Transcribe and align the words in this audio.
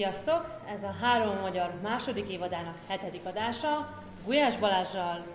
Sziasztok! 0.00 0.60
Ez 0.74 0.82
a 0.82 0.94
Három 1.00 1.38
Magyar 1.40 1.72
második 1.82 2.28
évadának 2.28 2.76
hetedik 2.88 3.20
adása. 3.24 3.68
Gulyás 4.24 4.58
Balázsral, 4.58 5.26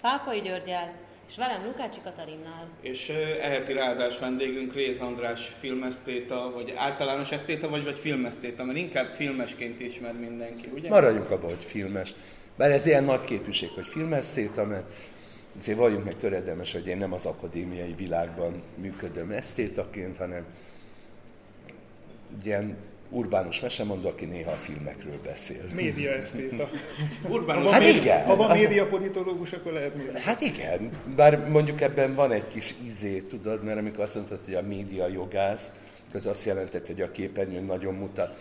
Pápai 0.00 0.40
Györgyel 0.40 0.92
és 1.28 1.36
velem 1.36 1.64
Lukácsi 1.64 2.00
Katarinnal. 2.04 2.68
És 2.80 3.08
eheti 3.40 3.72
ráadás 3.72 4.18
vendégünk 4.18 4.74
Réz 4.74 5.00
András 5.00 5.46
filmesztéta, 5.58 6.50
vagy 6.54 6.74
általános 6.76 7.30
esztéta, 7.30 7.68
vagy, 7.68 7.84
vagy 7.84 7.98
filmesztéta, 7.98 8.64
mert 8.64 8.78
inkább 8.78 9.12
filmesként 9.12 9.80
ismer 9.80 10.12
mindenki, 10.12 10.70
ugye? 10.74 10.88
Maradjunk 10.88 11.30
abban, 11.30 11.48
hogy 11.48 11.64
filmes. 11.64 12.14
Bár 12.56 12.70
ez 12.70 12.86
ilyen 12.86 13.04
nagy 13.04 13.24
képviség, 13.24 13.68
hogy 13.68 13.86
filmesztéta, 13.86 14.64
mert 14.64 14.92
azért 15.58 15.78
valljunk 15.78 16.04
meg 16.04 16.16
töredemes, 16.16 16.72
hogy 16.72 16.86
én 16.86 16.96
nem 16.96 17.12
az 17.12 17.26
akadémiai 17.26 17.94
világban 17.94 18.62
működöm 18.74 19.30
esztétaként, 19.30 20.16
hanem 20.16 20.44
ilyen 22.44 22.76
urbánus 23.10 23.60
mesemondó, 23.60 24.08
aki 24.08 24.24
néha 24.24 24.50
a 24.50 24.56
filmekről 24.56 25.20
beszél. 25.24 25.62
Média 25.74 26.10
esztéta. 26.10 26.68
Urbánus. 27.34 27.70
Hát 27.70 27.82
igen. 27.82 28.24
Ha 28.24 28.36
van 28.36 28.56
média 28.56 28.86
politológus, 28.86 29.52
akkor 29.52 29.72
lehet 29.72 29.96
média. 29.96 30.20
Hát 30.20 30.40
igen, 30.40 30.90
bár 31.16 31.48
mondjuk 31.48 31.80
ebben 31.80 32.14
van 32.14 32.32
egy 32.32 32.48
kis 32.48 32.74
izé, 32.86 33.20
tudod, 33.20 33.64
mert 33.64 33.78
amikor 33.78 34.04
azt 34.04 34.14
mondtad, 34.14 34.38
hogy 34.44 34.54
a 34.54 34.62
média 34.62 35.06
jogász, 35.06 35.72
az 36.12 36.26
azt 36.26 36.44
jelentett, 36.44 36.86
hogy 36.86 37.00
a 37.00 37.10
képernyőn 37.10 37.64
nagyon 37.64 37.94
mutat, 37.94 38.36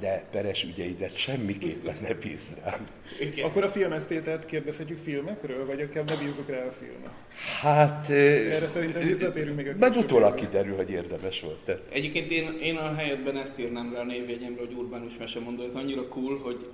de 0.00 0.24
peres 0.30 0.64
ügyeidet 0.64 1.16
semmiképpen 1.16 1.96
ne 2.02 2.14
bízd 2.14 2.58
rám. 2.64 2.86
Igen. 3.20 3.46
Akkor 3.46 3.62
a 3.62 3.68
filmesztétet 3.68 4.46
kérdezhetjük 4.46 4.98
filmekről, 4.98 5.66
vagy 5.66 5.80
akár 5.80 6.04
ne 6.04 6.16
bízzuk 6.16 6.48
rá 6.48 6.66
a 6.66 6.72
filmre? 6.72 7.10
Hát... 7.60 8.10
Erre 8.10 8.68
szerintem 8.68 9.06
visszatérünk 9.06 9.56
még 9.56 9.68
a 9.68 9.72
később. 9.72 9.96
utólag 9.96 10.34
kiderül, 10.34 10.76
hogy 10.76 10.90
érdemes 10.90 11.40
volt. 11.40 11.58
Te. 11.64 11.80
Egyébként 11.92 12.30
én, 12.30 12.58
én 12.62 12.76
a 12.76 12.94
helyetben 12.94 13.36
ezt 13.36 13.58
írnám 13.58 13.92
rá 13.94 14.00
a 14.00 14.04
névjegyemre, 14.04 14.60
hogy 14.60 14.74
Urbánus 14.74 15.18
mesemondó. 15.18 15.62
Ez 15.62 15.74
annyira 15.74 16.08
cool, 16.08 16.38
hogy 16.38 16.66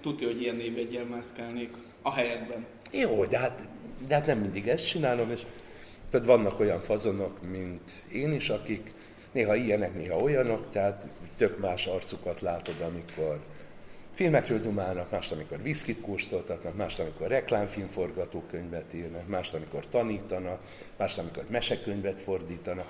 tudja, 0.00 0.26
hogy 0.26 0.42
ilyen 0.42 0.56
névjegyen 0.56 1.06
mászkálnék 1.06 1.70
a 2.02 2.12
helyetben. 2.12 2.66
Jó, 2.92 3.24
de 3.24 3.38
hát, 3.38 3.60
de 4.08 4.14
hát 4.14 4.26
nem 4.26 4.38
mindig 4.38 4.68
ezt 4.68 4.86
csinálom, 4.86 5.30
és 5.30 5.40
tehát 6.10 6.26
vannak 6.26 6.60
olyan 6.60 6.80
fazonok, 6.80 7.50
mint 7.50 7.90
én 8.12 8.32
is, 8.32 8.48
akik 8.48 8.92
néha 9.32 9.54
ilyenek, 9.54 9.94
néha 9.94 10.16
olyanok, 10.16 10.70
tehát 10.72 11.04
tök 11.36 11.58
más 11.58 11.86
arcukat 11.86 12.40
látod, 12.40 12.74
amikor 12.80 13.40
filmekről 14.14 14.60
dumálnak, 14.60 15.10
mást, 15.10 15.32
amikor 15.32 15.62
viszkit 15.62 16.00
kóstoltatnak, 16.00 16.76
mást, 16.76 17.00
amikor 17.00 17.28
reklámfilmforgatókönyvet 17.28 18.94
írnak, 18.94 19.28
mást, 19.28 19.54
amikor 19.54 19.86
tanítanak, 19.86 20.60
mást, 20.96 21.18
amikor 21.18 21.44
mesekönyvet 21.48 22.20
fordítanak. 22.20 22.86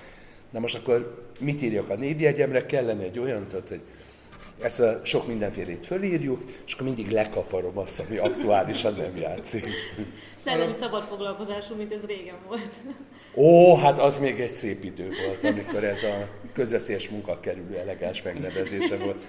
Na 0.49 0.59
most 0.59 0.75
akkor 0.75 1.27
mit 1.39 1.61
írjak 1.61 1.89
a 1.89 1.95
névjegyemre? 1.95 2.65
Kellene 2.65 3.03
egy 3.03 3.19
olyan, 3.19 3.47
tudod, 3.47 3.67
hogy 3.67 3.81
ezt 4.61 4.79
a 4.79 5.01
sok 5.03 5.27
mindenfélét 5.27 5.85
fölírjuk, 5.85 6.41
és 6.65 6.73
akkor 6.73 6.85
mindig 6.85 7.11
lekaparom 7.11 7.77
azt, 7.77 7.99
ami 7.99 8.17
aktuálisan 8.17 8.93
nem 8.93 9.17
játszik. 9.17 9.67
Szellemi 10.43 10.73
szabad 10.73 11.03
foglalkozású, 11.03 11.75
mint 11.75 11.93
ez 11.93 12.05
régen 12.05 12.35
volt. 12.47 12.71
Ó, 13.35 13.75
hát 13.75 13.99
az 13.99 14.19
még 14.19 14.39
egy 14.39 14.51
szép 14.51 14.83
idő 14.83 15.09
volt, 15.27 15.53
amikor 15.53 15.83
ez 15.83 16.03
a 16.03 16.27
közveszélyes 16.53 17.09
munka 17.09 17.39
kerülő 17.39 17.77
elegáns 17.77 18.21
megnevezése 18.21 18.97
volt. 18.97 19.23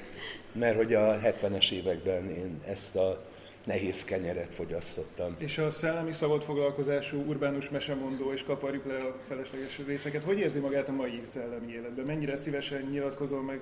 Mert 0.52 0.77
hogy 0.77 0.94
a 0.94 1.19
70-es 1.20 1.72
években 1.72 2.30
én 2.30 2.60
ezt 2.66 2.96
a 2.96 3.24
nehéz 3.64 4.04
kenyeret 4.04 4.54
fogyasztottam. 4.54 5.34
És 5.38 5.58
a 5.58 5.70
szellemi 5.70 6.12
szabad 6.12 6.42
foglalkozású 6.42 7.24
urbánus 7.26 7.70
mesemondó 7.70 8.32
és 8.32 8.42
kaparjuk 8.42 8.86
le 8.86 8.97
a 8.97 9.16
felesleges 9.28 9.80
részeket. 9.86 10.24
Hogy 10.24 10.38
érzi 10.38 10.58
magát 10.58 10.88
a 10.88 10.92
mai 10.92 11.20
szellemi 11.22 11.72
életben? 11.72 12.04
Mennyire 12.04 12.36
szívesen 12.36 12.88
nyilatkozol 12.91 13.42
meg 13.42 13.60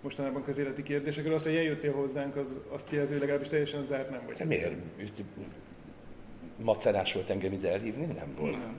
mostanában 0.00 0.44
közéleti 0.44 0.82
kérdésekről? 0.82 1.34
Az, 1.34 1.42
hogy 1.42 1.56
eljöttél 1.56 1.92
hozzánk, 1.92 2.36
az 2.36 2.46
azt 2.68 2.90
jelzi, 2.90 3.10
hogy 3.12 3.20
legalábbis 3.20 3.48
teljesen 3.48 3.84
zárt 3.84 4.10
nem 4.10 4.22
vagy. 4.26 4.36
De 4.36 4.44
miért? 4.44 4.72
Macerás 6.62 7.12
volt 7.12 7.30
engem 7.30 7.52
ide 7.52 7.72
elhívni? 7.72 8.04
Nem 8.04 8.34
volt. 8.38 8.52
Nem. 8.52 8.76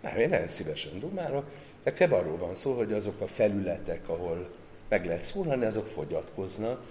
Nem, 0.00 0.16
én 0.16 0.28
nagyon 0.28 0.48
szívesen 0.48 1.00
dumálok. 1.00 1.44
Legfeljebb 1.84 2.16
arról 2.16 2.36
van 2.36 2.54
szó, 2.54 2.72
hogy 2.76 2.92
azok 2.92 3.20
a 3.20 3.26
felületek, 3.26 4.08
ahol 4.08 4.50
meg 4.88 5.06
lehet 5.06 5.24
szólalni, 5.24 5.64
azok 5.64 5.86
fogyatkoznak, 5.86 6.84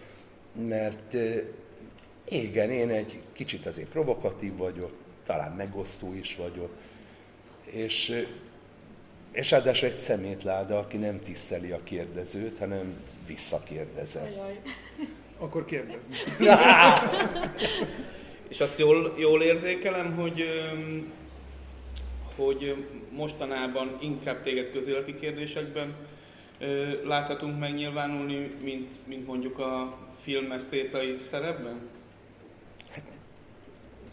mert 0.68 1.16
igen, 2.26 2.70
én 2.70 2.90
egy 2.90 3.22
kicsit 3.32 3.66
azért 3.66 3.90
provokatív 3.90 4.58
vagyok, 4.58 4.92
talán 5.26 5.52
megosztó 5.52 6.14
is 6.14 6.36
vagyok, 6.36 6.70
és, 7.66 8.26
és 9.32 9.52
ráadásul 9.52 9.90
egy 9.90 9.98
szemétláda, 9.98 10.78
aki 10.78 10.98
nem 10.98 11.20
tiszteli 11.20 11.72
a 11.72 11.84
kérdezőt, 11.84 12.60
hanem 12.60 12.96
visszakérdezem. 13.28 14.32
Jaj. 14.32 14.62
Akkor 15.38 15.66
kérdezz. 15.66 16.08
És 18.48 18.62
azt 18.62 18.80
jól, 18.80 19.14
jól 19.18 19.42
érzékelem, 19.42 20.16
hogy, 20.16 20.44
hogy 22.36 22.76
mostanában 23.12 23.98
inkább 24.02 24.42
téged 24.42 24.72
közéleti 24.72 25.16
kérdésekben 25.20 25.96
láthatunk 27.04 27.60
megnyilvánulni, 27.60 28.52
mint, 28.64 29.00
mint 29.08 29.28
mondjuk 29.28 29.60
a 29.60 29.98
filmesztétai 30.22 31.18
szerepben? 31.30 31.80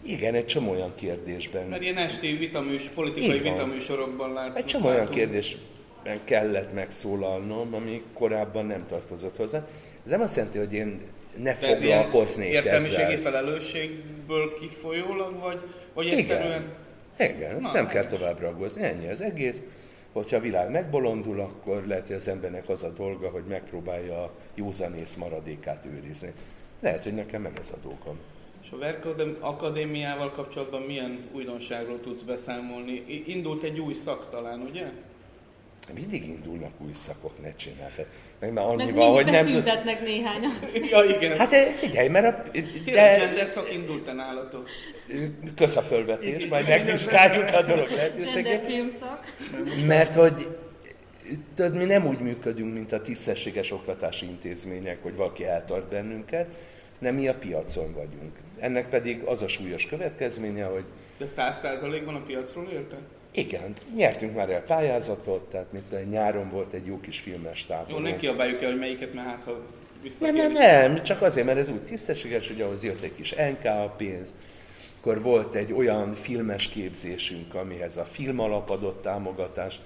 Igen, 0.02 0.34
egy 0.34 0.46
csomó 0.46 0.70
olyan 0.70 0.94
kérdésben. 0.94 1.66
Mert 1.66 1.82
ilyen 1.82 1.96
esti 1.96 2.36
vitaműs, 2.36 2.88
politikai 2.88 3.38
vitaműsorokban 3.38 4.32
látunk. 4.32 4.56
Egy 4.56 4.64
csomó 4.64 4.88
olyan 4.88 5.08
kérdésben 5.08 6.20
kellett 6.24 6.72
megszólalnom, 6.72 7.74
ami 7.74 8.02
korábban 8.12 8.66
nem 8.66 8.86
tartozott 8.86 9.36
hozzá. 9.36 9.66
Ez 10.04 10.10
nem 10.10 10.20
azt 10.20 10.36
jelenti, 10.36 10.58
hogy 10.58 10.72
én 10.72 11.00
ne 11.36 11.42
De 11.42 11.54
foglalkoznék 11.54 12.52
értelmiségi 12.52 13.02
ezzel. 13.02 13.16
felelősségből 13.16 14.54
kifolyólag, 14.60 15.40
vagy, 15.40 15.60
vagy 15.94 16.06
Igen. 16.06 16.18
egyszerűen... 16.18 16.64
Igen, 17.18 17.50
ezt 17.50 17.60
Na, 17.60 17.72
nem 17.72 17.88
kell 17.88 18.02
helyes. 18.04 18.18
tovább 18.18 18.40
ragozni, 18.40 18.82
ennyi 18.82 19.08
az 19.08 19.20
egész. 19.20 19.62
Hogyha 20.12 20.36
a 20.36 20.40
világ 20.40 20.70
megbolondul, 20.70 21.40
akkor 21.40 21.86
lehet, 21.86 22.06
hogy 22.06 22.16
az 22.16 22.28
embernek 22.28 22.68
az 22.68 22.82
a 22.82 22.90
dolga, 22.90 23.28
hogy 23.28 23.42
megpróbálja 23.48 24.22
a 24.22 24.30
józanész 24.54 25.14
maradékát 25.14 25.86
őrizni. 25.94 26.32
Lehet, 26.80 27.02
hogy 27.02 27.14
nekem 27.14 27.42
meg 27.42 27.52
ez 27.60 27.70
a 27.70 27.76
dolgom. 27.82 28.18
És 28.62 28.68
a 28.70 28.78
Verkadem 28.78 29.36
Akadémiával 29.40 30.30
kapcsolatban 30.30 30.82
milyen 30.82 31.18
újdonságról 31.32 32.00
tudsz 32.00 32.20
beszámolni? 32.20 33.22
Indult 33.26 33.62
egy 33.62 33.78
új 33.80 33.92
szak 33.92 34.30
talán, 34.30 34.60
ugye? 34.60 34.90
Mindig 35.94 36.26
indulnak 36.28 36.72
új 36.78 36.92
szakok, 36.92 37.42
ne 37.42 37.54
csinálj. 37.54 37.92
Meg 38.38 38.52
már 38.52 38.66
Meg 38.66 38.80
annyi 38.80 38.92
van, 38.92 39.10
hogy 39.10 39.24
nem... 39.24 39.44
beszüntetnek 39.44 40.02
néhányat. 40.02 40.70
Ja, 40.90 41.04
igen. 41.04 41.38
Hát, 41.38 41.52
eh, 41.52 41.72
figyelj, 41.72 42.08
mert 42.08 42.26
a... 42.26 42.50
Tényleg 42.50 42.84
de- 42.84 43.18
gender 43.18 43.46
szak 43.46 43.74
indult-e 43.74 44.12
nálatok? 44.12 44.68
Kösz 45.56 45.76
a 45.76 45.82
fölvetés, 45.82 46.46
majd 46.46 46.68
megvizsgáljuk 46.68 47.54
a 47.54 47.62
dolog 47.62 47.88
Gender 47.88 47.96
lehetőségét. 47.96 49.86
Mert 49.86 50.14
hogy 50.14 50.56
tudod, 51.54 51.74
mi 51.74 51.84
nem 51.84 52.06
úgy 52.06 52.18
működünk, 52.18 52.74
mint 52.74 52.92
a 52.92 53.00
tisztességes 53.00 53.72
oktatási 53.72 54.26
intézmények, 54.26 55.02
hogy 55.02 55.16
valaki 55.16 55.44
eltart 55.44 55.88
bennünket, 55.88 56.48
nem 56.98 57.14
mi 57.14 57.28
a 57.28 57.34
piacon 57.34 57.92
vagyunk. 57.92 58.36
Ennek 58.58 58.88
pedig 58.88 59.22
az 59.22 59.42
a 59.42 59.48
súlyos 59.48 59.86
következménye, 59.86 60.64
hogy 60.64 60.84
De 61.18 61.26
száz 61.26 61.58
százalékban 61.62 62.14
a 62.14 62.22
piacról 62.22 62.68
érte? 62.72 62.96
Igen, 63.34 63.72
nyertünk 63.94 64.34
már 64.34 64.50
el 64.50 64.62
pályázatot, 64.62 65.48
tehát 65.50 65.72
mint 65.72 65.84
tudom, 65.84 66.04
nyáron 66.04 66.50
volt 66.50 66.72
egy 66.72 66.86
jó 66.86 67.00
kis 67.00 67.20
filmes 67.20 67.66
Jó, 67.68 67.74
táborunk. 67.76 68.04
ne 68.04 68.16
kiabáljuk 68.16 68.62
el, 68.62 68.70
hogy 68.70 68.78
melyiket, 68.78 69.14
mert 69.14 69.26
hát 69.26 69.42
ha 69.44 69.60
Nem, 70.20 70.34
nem, 70.34 70.52
nem, 70.52 71.02
csak 71.02 71.22
azért, 71.22 71.46
mert 71.46 71.58
ez 71.58 71.68
úgy 71.68 71.82
tisztességes, 71.82 72.48
hogy 72.48 72.60
ahhoz 72.60 72.84
jött 72.84 73.02
egy 73.02 73.14
kis 73.16 73.34
NK 73.34 73.96
pénz, 73.96 74.34
akkor 75.00 75.22
volt 75.22 75.54
egy 75.54 75.72
olyan 75.72 76.14
filmes 76.14 76.68
képzésünk, 76.68 77.54
amihez 77.54 77.96
a 77.96 78.04
film 78.04 78.38
alap 78.38 78.70
adott 78.70 79.02
támogatást. 79.02 79.80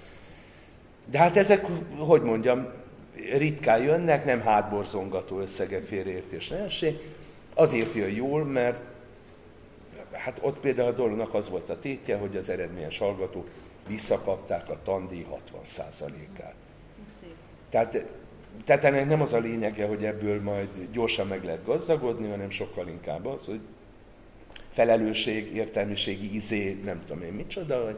De 1.09 1.17
hát 1.17 1.37
ezek, 1.37 1.65
hogy 1.97 2.21
mondjam, 2.21 2.67
ritkán 3.37 3.83
jönnek, 3.83 4.25
nem 4.25 4.41
hátborzongató 4.41 5.39
összegek 5.39 5.85
félreértés 5.85 6.47
ne 6.47 6.57
essék. 6.57 6.99
Azért 7.53 7.93
jön 7.93 8.09
jól, 8.09 8.43
mert 8.43 8.79
hát 10.11 10.39
ott 10.41 10.59
például 10.59 10.87
a 10.87 10.93
dolognak 10.93 11.33
az 11.33 11.49
volt 11.49 11.69
a 11.69 11.79
tétje, 11.79 12.17
hogy 12.17 12.37
az 12.37 12.49
eredményes 12.49 12.97
hallgatók 12.97 13.47
visszakapták 13.87 14.69
a 14.69 14.79
tandíj 14.83 15.25
60%-át. 15.31 16.55
Szép. 17.19 17.35
Tehát, 17.69 18.05
tehát 18.63 18.83
ennek 18.83 19.07
nem 19.07 19.21
az 19.21 19.33
a 19.33 19.39
lényege, 19.39 19.85
hogy 19.85 20.05
ebből 20.05 20.41
majd 20.41 20.69
gyorsan 20.91 21.27
meg 21.27 21.43
lehet 21.43 21.65
gazdagodni, 21.65 22.29
hanem 22.29 22.49
sokkal 22.49 22.87
inkább 22.87 23.25
az, 23.25 23.45
hogy 23.45 23.59
felelősség, 24.71 25.55
értelmiségi 25.55 26.35
izé, 26.35 26.81
nem 26.83 27.03
tudom 27.05 27.23
én 27.23 27.33
micsoda, 27.33 27.85
hogy, 27.85 27.97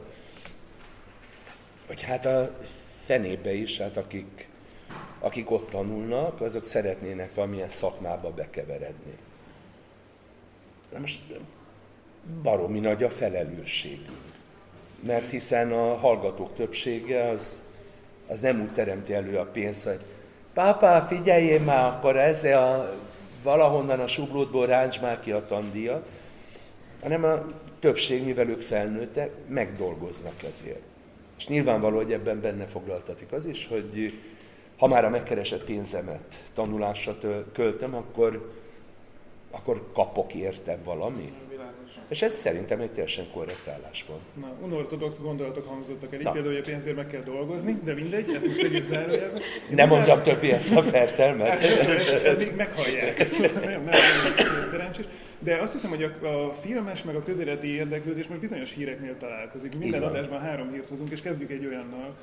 hogy 1.88 2.04
hát 2.04 2.26
a 2.26 2.58
fenébe 3.06 3.54
is, 3.54 3.80
hát 3.80 3.98
akik, 3.98 4.50
akik 5.20 5.52
ott 5.52 5.70
tanulnak, 5.70 6.42
azok 6.42 6.64
szeretnének 6.64 7.34
valamilyen 7.34 7.70
szakmába 7.70 8.32
bekeveredni. 8.32 9.18
Na 10.92 11.00
most 11.00 11.22
baromi 12.44 12.80
nagy 12.80 13.04
a 13.04 13.10
felelősségünk. 13.10 14.18
Mert 15.00 15.30
hiszen 15.30 15.72
a 15.72 15.96
hallgatók 15.96 16.54
többsége 16.54 17.30
az, 17.30 17.62
az 18.28 18.40
nem 18.40 18.62
úgy 18.62 18.72
teremti 18.72 19.14
elő 19.14 19.38
a 19.38 19.46
pénzt, 19.46 19.84
hogy 19.84 20.00
pápá, 20.54 21.02
figyeljél 21.02 21.60
már, 21.60 21.94
akkor 21.94 22.18
ez 22.18 22.44
a 22.44 22.94
valahonnan 23.44 24.00
a 24.00 24.08
sublótból 24.08 24.66
ráncs 24.66 25.02
már 25.02 25.20
ki 25.20 25.32
a 25.32 25.46
tandíja, 25.46 26.04
hanem 27.02 27.24
a 27.24 27.52
többség, 27.80 28.26
mivel 28.26 28.50
ők 28.50 28.62
felnőttek, 28.62 29.32
megdolgoznak 29.48 30.44
ezért. 30.44 30.82
És 31.38 31.48
nyilvánvaló, 31.48 31.96
hogy 31.96 32.12
ebben 32.12 32.42
benne 32.42 32.66
foglaltatik 32.66 33.32
az 33.32 33.46
is, 33.46 33.68
hogy 33.68 34.14
ha 34.78 34.88
már 34.88 35.06
a 35.06 35.10
megkeresett 35.10 35.64
pénzemet 35.64 36.44
tanulásra 36.54 37.18
költöm, 37.54 37.96
akkor, 37.96 38.54
akkor 39.52 39.90
kapok 39.94 40.34
érte 40.34 40.78
valamit. 40.84 41.49
És 42.10 42.22
ez 42.22 42.34
szerintem 42.34 42.80
egy 42.80 42.92
teljesen 42.92 43.26
korrekt 43.34 43.68
álláspont. 43.68 44.20
Na, 44.42 44.54
unortodox 44.62 45.20
gondolatok 45.20 45.68
hangzottak 45.68 46.14
el. 46.14 46.20
Így 46.20 46.32
például, 46.32 46.54
hogy 46.54 46.64
a 46.66 46.70
pénzért 46.70 46.96
meg 46.96 47.08
kell 47.08 47.22
dolgozni, 47.22 47.80
de 47.84 47.94
mindegy, 47.94 48.34
ezt 48.36 48.48
most 48.48 48.62
tegyük 48.62 48.84
zárójelbe. 48.84 49.40
Nem 49.70 49.88
mondjam 49.88 50.22
többi 50.22 50.52
ezt 50.52 50.76
a 50.76 50.84
fertelmet. 50.84 51.62
Ez, 51.62 52.38
még 52.38 52.56
meghallják. 52.56 53.28
Nem, 53.66 53.84
nem 53.84 54.64
szerencsés. 54.70 55.06
De 55.40 55.56
azt 55.56 55.72
hiszem, 55.72 55.90
hogy 55.90 56.04
a, 56.04 56.26
a 56.28 56.52
filmes 56.52 57.04
meg 57.04 57.16
a 57.16 57.24
közéleti 57.24 57.68
érdeklődés 57.68 58.28
most 58.28 58.40
bizonyos 58.40 58.74
híreknél 58.74 59.18
találkozik. 59.18 59.78
Minden 59.78 60.04
adásban 60.04 60.40
három 60.40 60.72
hírt 60.72 60.88
hozunk, 60.88 61.12
és 61.12 61.22
kezdjük 61.22 61.52
egy 61.52 61.66
olyannal, 61.66 62.16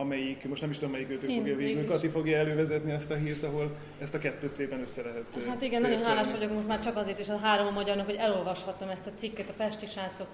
amelyik, 0.00 0.48
most 0.48 0.60
nem 0.60 0.70
is 0.70 0.76
tudom, 0.76 0.92
melyik 0.92 1.10
őtő 1.10 1.26
fogja 1.26 1.56
végül, 1.56 1.86
Kati 1.86 2.08
fogja 2.08 2.38
elővezetni 2.38 2.92
ezt 2.92 3.10
a 3.10 3.14
hírt, 3.14 3.42
ahol 3.42 3.76
ezt 4.00 4.14
a 4.14 4.18
kettőt 4.18 4.52
szépen 4.52 4.80
össze 4.80 5.02
lehet 5.02 5.48
Hát 5.48 5.62
igen, 5.62 5.80
nagyon 5.80 6.02
hálás 6.04 6.30
vagyok 6.30 6.52
most 6.54 6.66
már 6.66 6.78
csak 6.78 6.96
azért 6.96 7.18
is 7.18 7.28
a 7.28 7.36
három 7.36 7.66
a 7.66 7.70
magyarnak, 7.70 8.06
hogy 8.06 8.14
elolvashattam 8.14 8.88
ezt 8.88 9.06
a 9.06 9.10
cikket, 9.10 9.48
a 9.48 9.52
Pesti 9.56 9.86
srácok 9.86 10.26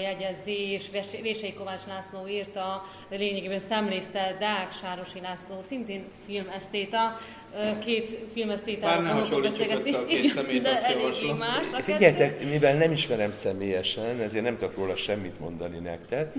jegyezi, 0.00 0.70
és 0.70 0.88
Vései 1.22 1.54
Kovács 1.54 1.86
László 1.86 2.28
írta, 2.28 2.82
lényegében 3.10 3.60
szemlézte 3.60 4.36
Deák 4.38 4.72
Sárosi 4.72 5.20
László, 5.20 5.62
szintén 5.62 6.04
filmesztéta, 6.26 7.16
két 7.84 8.18
filmesztétával 8.32 9.02
Már 9.02 9.14
ne 9.14 9.18
hasonlítsuk 9.20 9.70
össze 9.70 9.98
a 9.98 10.04
két 10.04 10.30
személyt, 10.30 10.68
azt 10.68 10.90
javaslom. 10.90 11.38
Figyeljetek, 11.72 12.44
mivel 12.50 12.76
nem 12.76 12.92
ismerem 12.92 13.32
személyesen, 13.32 14.20
ezért 14.20 14.44
nem 14.44 14.56
tudok 14.56 14.76
róla 14.76 14.96
semmit 14.96 15.40
mondani 15.40 15.78
nektek, 15.78 16.32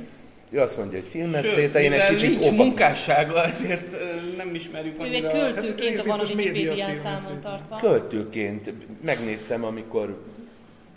ő 0.50 0.60
azt 0.60 0.78
mondja, 0.78 1.00
hogy 1.00 1.08
filmesszéte, 1.08 1.82
én 1.82 1.92
egy 1.92 2.16
kicsit 2.16 2.40
nincs 2.40 2.56
munkássága, 2.56 3.44
ezért 3.44 3.96
nem 4.38 4.56
ismerjük 4.56 5.00
annyira. 5.00 5.36
Ő 5.36 5.46
egy 5.46 5.54
költőként 5.54 5.98
hát, 5.98 6.06
van 6.06 6.20
a 6.20 6.24
Wikipédián 6.24 6.96
számon 6.96 7.42
tartva. 7.42 7.76
Költőként 7.76 8.74
megnézem, 9.02 9.64
amikor 9.64 10.18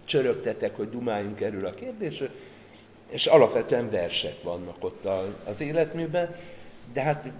csörögtetek, 0.05 0.76
hogy 0.76 0.88
dumáljunk 0.88 1.41
erről 1.41 1.67
a 1.67 1.75
kérdésről, 1.75 2.31
és 3.08 3.26
alapvetően 3.26 3.91
versek 3.91 4.43
vannak 4.43 4.85
ott 4.85 5.08
az 5.44 5.61
életműben, 5.61 6.35
de 6.93 7.00
hát 7.00 7.31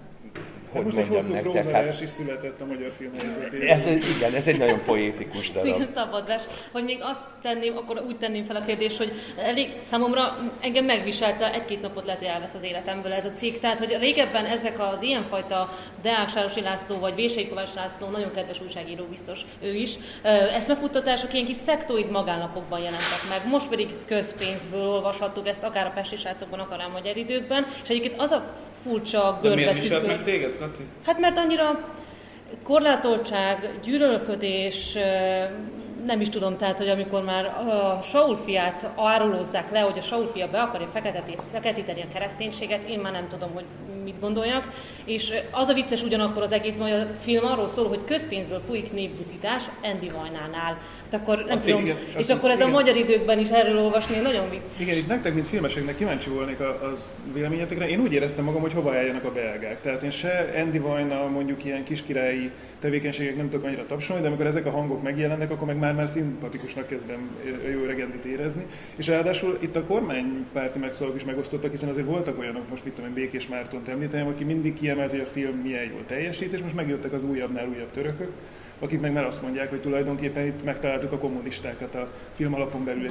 hogy 0.71 0.83
most 0.83 0.97
mondjam 0.97 1.17
egy 1.17 1.23
hosszú 1.23 1.51
nektek, 1.51 1.71
hát, 1.73 2.01
is 2.01 2.09
született 2.09 2.61
a 2.61 2.65
magyar 2.65 2.91
filmhelyzetében. 2.97 3.67
Ez, 3.67 3.85
igen, 4.15 4.33
ez 4.33 4.47
egy 4.47 4.57
nagyon 4.57 4.81
poétikus 4.85 5.51
darab. 5.51 5.75
Igen, 5.75 5.87
szabad 5.93 6.27
vers. 6.27 6.43
Hogy 6.71 6.83
még 6.83 6.99
azt 7.01 7.23
tenném, 7.41 7.77
akkor 7.77 8.03
úgy 8.07 8.17
tenném 8.17 8.43
fel 8.43 8.55
a 8.55 8.65
kérdést, 8.65 8.97
hogy 8.97 9.11
elég 9.37 9.69
számomra 9.83 10.37
engem 10.59 10.85
megviselte, 10.85 11.53
egy-két 11.53 11.81
napot 11.81 12.05
lehet, 12.05 12.19
hogy 12.19 12.29
elvesz 12.29 12.53
az 12.53 12.63
életemből 12.63 13.13
ez 13.13 13.25
a 13.25 13.31
cikk. 13.31 13.59
Tehát, 13.59 13.79
hogy 13.79 13.97
régebben 13.99 14.45
ezek 14.45 14.79
az 14.79 15.01
ilyenfajta 15.01 15.69
Deák 16.01 16.29
Sárosi 16.29 16.61
László 16.61 16.99
vagy 16.99 17.15
Vései 17.15 17.47
Kovács 17.47 17.73
László, 17.73 18.07
nagyon 18.09 18.31
kedves 18.31 18.61
újságíró 18.61 19.03
biztos 19.03 19.45
ő 19.61 19.73
is, 19.73 19.97
eszmefuttatások 20.53 21.33
ilyen 21.33 21.45
kis 21.45 21.57
szektoid 21.57 22.11
magánlapokban 22.11 22.79
jelentek 22.79 23.29
meg. 23.29 23.47
Most 23.47 23.69
pedig 23.69 23.89
közpénzből 24.05 24.87
olvashattuk 24.87 25.47
ezt, 25.47 25.63
akár 25.63 25.85
a 25.85 25.91
Pesti 25.95 26.15
srácokban, 26.15 26.59
akár 26.59 26.79
a 26.79 26.89
magyar 26.91 27.17
időkben. 27.17 27.65
És 27.83 27.89
egyébként 27.89 28.21
az 28.21 28.31
a 28.31 28.43
furcsa 28.83 29.39
görbe 29.41 29.49
De 29.49 29.55
miért 29.55 29.73
viselt 29.73 30.07
meg 30.07 30.23
téged, 30.23 30.57
Kati? 30.59 30.83
Hát 31.05 31.19
mert 31.19 31.37
annyira 31.37 31.89
korlátoltság, 32.63 33.79
gyűlölködés, 33.83 34.97
nem 36.05 36.21
is 36.21 36.29
tudom, 36.29 36.57
tehát, 36.57 36.77
hogy 36.77 36.89
amikor 36.89 37.23
már 37.23 37.45
a 37.45 37.99
Saul 38.01 38.35
fiát 38.35 38.89
árulózzák 38.97 39.71
le, 39.71 39.79
hogy 39.79 39.97
a 39.97 40.01
Saul 40.01 40.27
fia 40.27 40.47
be 40.47 40.61
akarja 40.61 40.87
feketíteni 41.51 42.01
a 42.01 42.13
kereszténységet, 42.13 42.89
én 42.89 42.99
már 42.99 43.11
nem 43.11 43.27
tudom, 43.27 43.51
hogy 43.53 43.63
mit 44.03 44.19
gondoljak. 44.19 44.67
És 45.05 45.33
az 45.51 45.67
a 45.67 45.73
vicces 45.73 46.03
ugyanakkor 46.03 46.43
az 46.43 46.51
egész, 46.51 46.75
hogy 46.77 46.91
a 46.91 47.05
film 47.19 47.45
arról 47.45 47.67
szól, 47.67 47.87
hogy 47.87 47.99
közpénzből 48.05 48.61
folyik 48.67 48.93
népbutítás 48.93 49.63
Andy 49.83 50.09
Vajnánál. 50.09 50.77
Hát 51.11 51.21
akkor 51.21 51.45
nem 51.47 51.57
a 51.57 51.61
tudom, 51.61 51.81
igen, 51.81 51.97
és 52.17 52.29
akkor 52.29 52.49
ez 52.49 52.55
igen. 52.55 52.69
a 52.69 52.71
magyar 52.71 52.95
időkben 52.95 53.39
is 53.39 53.49
erről 53.49 53.79
olvasni 53.79 54.19
nagyon 54.19 54.49
vicc. 54.49 54.79
Igen, 54.79 54.97
itt 54.97 55.07
nektek, 55.07 55.33
mint 55.33 55.47
filmeseknek 55.47 55.97
kíváncsi 55.97 56.29
volnék 56.29 56.59
az 56.59 57.09
véleményetekre. 57.33 57.89
Én 57.89 57.99
úgy 57.99 58.13
éreztem 58.13 58.45
magam, 58.45 58.61
hogy 58.61 58.73
hova 58.73 58.93
álljanak 58.95 59.23
a 59.23 59.31
belgák. 59.31 59.81
Tehát 59.81 60.03
én 60.03 60.11
se 60.11 60.53
Andy 60.57 60.79
Vajna 60.79 61.27
mondjuk 61.27 61.65
ilyen 61.65 61.83
kiskirályi 61.83 62.51
tevékenységek 62.81 63.35
nem 63.35 63.49
tudok 63.49 63.65
annyira 63.65 63.85
tapsolni, 63.85 64.21
de 64.21 64.27
amikor 64.27 64.45
ezek 64.45 64.65
a 64.65 64.69
hangok 64.69 65.01
megjelennek, 65.01 65.51
akkor 65.51 65.67
meg 65.67 65.77
már-már 65.77 66.09
szimpatikusnak 66.09 66.87
kezdem 66.87 67.29
jó 67.73 67.83
regendit 67.85 68.25
érezni. 68.25 68.65
És 68.95 69.07
ráadásul 69.07 69.57
itt 69.61 69.75
a 69.75 69.83
kormánypárti 69.83 70.79
megszólalók 70.79 71.19
is 71.19 71.25
megosztottak, 71.25 71.71
hiszen 71.71 71.89
azért 71.89 72.05
voltak 72.05 72.39
olyanok, 72.39 72.69
most 72.69 72.83
mit 72.83 72.93
tudom 72.93 73.09
én, 73.09 73.15
Békés 73.15 73.47
Mártont 73.47 73.87
említeném, 73.87 74.27
aki 74.27 74.43
mindig 74.43 74.73
kiemelt, 74.73 75.11
hogy 75.11 75.19
a 75.19 75.25
film 75.25 75.57
milyen 75.57 75.83
jól 75.83 76.05
teljesít, 76.05 76.53
és 76.53 76.61
most 76.61 76.75
megjöttek 76.75 77.13
az 77.13 77.23
újabbnál 77.23 77.67
újabb 77.67 77.91
törökök, 77.91 78.31
akik 78.81 78.99
meg 78.99 79.11
már 79.11 79.25
azt 79.25 79.41
mondják, 79.41 79.69
hogy 79.69 79.81
tulajdonképpen 79.81 80.45
itt 80.45 80.63
megtaláltuk 80.63 81.11
a 81.11 81.17
kommunistákat 81.17 81.95
a 81.95 82.07
film 82.33 82.53
alapon 82.53 82.83
belül. 82.83 83.07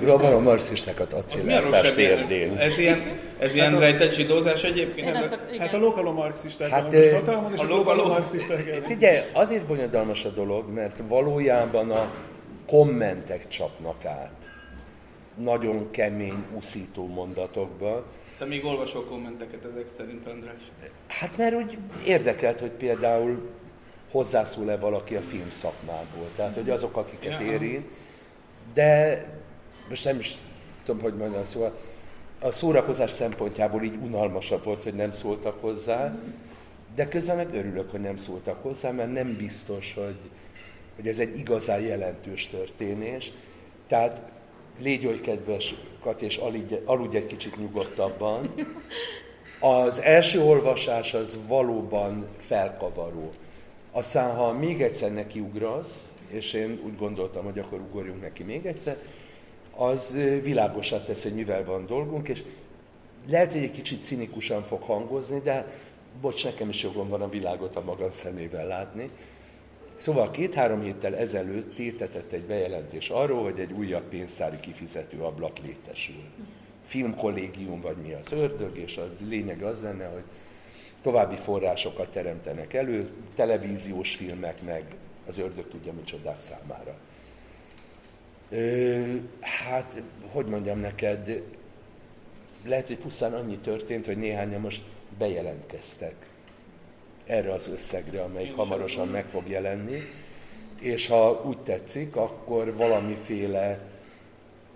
Globalomarxistákat 0.00 1.12
acélártás 1.12 1.92
térdén. 1.92 2.56
Ez 2.56 2.78
ilyen, 2.78 3.02
ez 3.38 3.54
ilyen 3.54 3.70
hát 3.70 3.80
rejtett 3.80 4.12
zsidózás 4.12 4.62
egyébként? 4.62 5.16
a, 5.16 5.38
hát 5.58 5.74
a 5.74 5.78
lokalomarxisták, 5.78 6.68
hát, 6.68 6.94
a 6.94 7.14
hatalmon 7.14 7.52
és 7.52 7.60
a, 7.60 7.64
a 7.64 7.76
lokalomarxisták. 7.76 8.82
Figyelj, 8.86 9.18
azért 9.32 9.66
bonyodalmas 9.66 10.24
a 10.24 10.30
dolog, 10.30 10.72
mert 10.72 11.02
valójában 11.08 11.90
a 11.90 12.10
kommentek 12.66 13.48
csapnak 13.48 14.04
át 14.04 14.48
nagyon 15.34 15.90
kemény, 15.90 16.44
uszító 16.56 17.06
mondatokba. 17.06 18.04
Te 18.38 18.44
még 18.44 18.64
olvasol 18.64 19.04
kommenteket 19.04 19.64
ezek 19.64 19.88
szerint, 19.88 20.26
András? 20.26 20.62
Hát 21.06 21.36
mert 21.36 21.54
úgy 21.54 21.78
érdekelt, 22.06 22.60
hogy 22.60 22.70
például 22.70 23.48
hozzászól-e 24.14 24.76
valaki 24.76 25.14
a 25.14 25.20
film 25.20 25.50
szakmából. 25.50 26.28
Tehát, 26.36 26.54
hogy 26.54 26.70
azok, 26.70 26.96
akiket 26.96 27.40
ja. 27.40 27.46
érint. 27.46 27.86
De 28.74 29.24
most 29.88 30.04
nem 30.04 30.18
is 30.18 30.36
tudom, 30.84 31.00
hogy 31.02 31.16
mondjam, 31.16 31.44
szóval 31.44 31.78
a 32.40 32.50
szórakozás 32.50 33.10
szempontjából 33.10 33.82
így 33.82 33.98
unalmasabb 34.02 34.64
volt, 34.64 34.82
hogy 34.82 34.94
nem 34.94 35.12
szóltak 35.12 35.60
hozzá, 35.60 36.14
de 36.94 37.08
közben 37.08 37.36
meg 37.36 37.54
örülök, 37.54 37.90
hogy 37.90 38.00
nem 38.00 38.16
szóltak 38.16 38.62
hozzá, 38.62 38.90
mert 38.90 39.12
nem 39.12 39.36
biztos, 39.36 39.94
hogy, 39.94 40.18
hogy 40.96 41.08
ez 41.08 41.18
egy 41.18 41.38
igazán 41.38 41.80
jelentős 41.80 42.46
történés. 42.46 43.32
Tehát 43.88 44.22
légy 44.78 45.06
oly 45.06 45.20
kedves, 45.20 45.74
Kat, 46.02 46.22
és 46.22 46.40
aludj 46.84 47.16
egy 47.16 47.26
kicsit 47.26 47.56
nyugodtabban. 47.56 48.54
Az 49.60 50.00
első 50.00 50.40
olvasás 50.40 51.14
az 51.14 51.38
valóban 51.46 52.26
felkavaró. 52.38 53.30
Aztán, 53.96 54.36
ha 54.36 54.52
még 54.52 54.82
egyszer 54.82 55.12
nekiugrasz, 55.12 56.12
és 56.28 56.52
én 56.52 56.80
úgy 56.84 56.96
gondoltam, 56.96 57.44
hogy 57.44 57.58
akkor 57.58 57.80
ugorjunk 57.80 58.20
neki 58.20 58.42
még 58.42 58.66
egyszer, 58.66 58.98
az 59.76 60.18
világosá 60.42 61.02
tesz, 61.04 61.22
hogy 61.22 61.34
mivel 61.34 61.64
van 61.64 61.86
dolgunk, 61.86 62.28
és 62.28 62.44
lehet, 63.28 63.52
hogy 63.52 63.62
egy 63.62 63.70
kicsit 63.70 64.04
cinikusan 64.04 64.62
fog 64.62 64.82
hangozni, 64.82 65.40
de 65.40 65.78
bocs, 66.20 66.44
nekem 66.44 66.68
is 66.68 66.82
jogom 66.82 67.08
van 67.08 67.22
a 67.22 67.28
világot 67.28 67.76
a 67.76 67.82
magam 67.84 68.10
szemével 68.10 68.66
látni. 68.66 69.10
Szóval 69.96 70.30
két-három 70.30 70.80
héttel 70.80 71.16
ezelőtt 71.16 71.74
tétetett 71.74 72.32
egy 72.32 72.44
bejelentés 72.44 73.08
arról, 73.08 73.42
hogy 73.42 73.58
egy 73.58 73.72
újabb 73.72 74.08
pénztári 74.08 74.60
kifizető 74.60 75.20
ablak 75.20 75.58
létesül. 75.58 76.22
Filmkollégium 76.84 77.80
vagy 77.80 77.96
mi 77.96 78.12
az 78.12 78.32
ördög, 78.32 78.78
és 78.78 78.96
a 78.96 79.08
lényeg 79.28 79.62
az 79.62 79.82
lenne, 79.82 80.06
hogy 80.06 80.24
további 81.04 81.36
forrásokat 81.36 82.10
teremtenek 82.10 82.74
elő, 82.74 83.04
televíziós 83.34 84.16
filmek, 84.16 84.62
meg 84.62 84.84
az 85.26 85.38
ördög 85.38 85.68
tudja 85.68 85.92
micsodák 85.92 86.38
számára. 86.38 86.94
Ö, 88.50 89.14
hát, 89.40 90.02
hogy 90.32 90.46
mondjam 90.46 90.78
neked, 90.78 91.42
lehet, 92.66 92.86
hogy 92.86 92.98
pusztán 92.98 93.34
annyi 93.34 93.58
történt, 93.58 94.06
hogy 94.06 94.16
néhányan 94.16 94.60
most 94.60 94.82
bejelentkeztek 95.18 96.14
erre 97.26 97.52
az 97.52 97.68
összegre, 97.68 98.22
amelyik 98.22 98.54
hamarosan 98.54 99.08
meg 99.08 99.26
fog 99.26 99.48
jelenni, 99.48 100.02
és 100.80 101.06
ha 101.06 101.42
úgy 101.46 101.58
tetszik, 101.58 102.16
akkor 102.16 102.76
valamiféle 102.76 103.78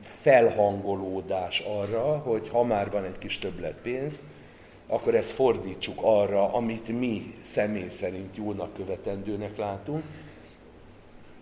felhangolódás 0.02 1.60
arra, 1.60 2.18
hogy 2.18 2.48
ha 2.48 2.64
már 2.64 2.90
van 2.90 3.04
egy 3.04 3.18
kis 3.18 3.38
többlet 3.38 3.76
pénz, 3.82 4.22
akkor 4.88 5.14
ezt 5.14 5.30
fordítsuk 5.30 5.98
arra, 6.02 6.52
amit 6.52 6.98
mi 6.98 7.34
személy 7.42 7.88
szerint 7.88 8.36
jónak 8.36 8.74
követendőnek 8.74 9.56
látunk. 9.56 10.02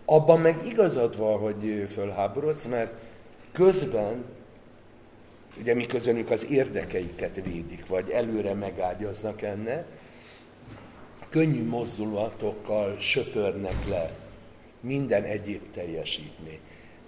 Abban 0.05 0.39
meg 0.39 0.65
igazad 0.65 1.17
van, 1.17 1.37
hogy 1.37 1.85
fölháborodsz, 1.89 2.65
mert 2.65 2.93
közben, 3.51 4.25
ugye 5.59 5.73
miközben 5.73 6.17
ők 6.17 6.31
az 6.31 6.45
érdekeiket 6.49 7.41
védik, 7.43 7.87
vagy 7.87 8.09
előre 8.09 8.53
megágyaznak 8.53 9.41
ennek, 9.41 9.85
könnyű 11.29 11.67
mozdulatokkal 11.67 12.99
söpörnek 12.99 13.87
le 13.89 14.11
minden 14.79 15.23
egyéb 15.23 15.61
teljesítmény. 15.73 16.59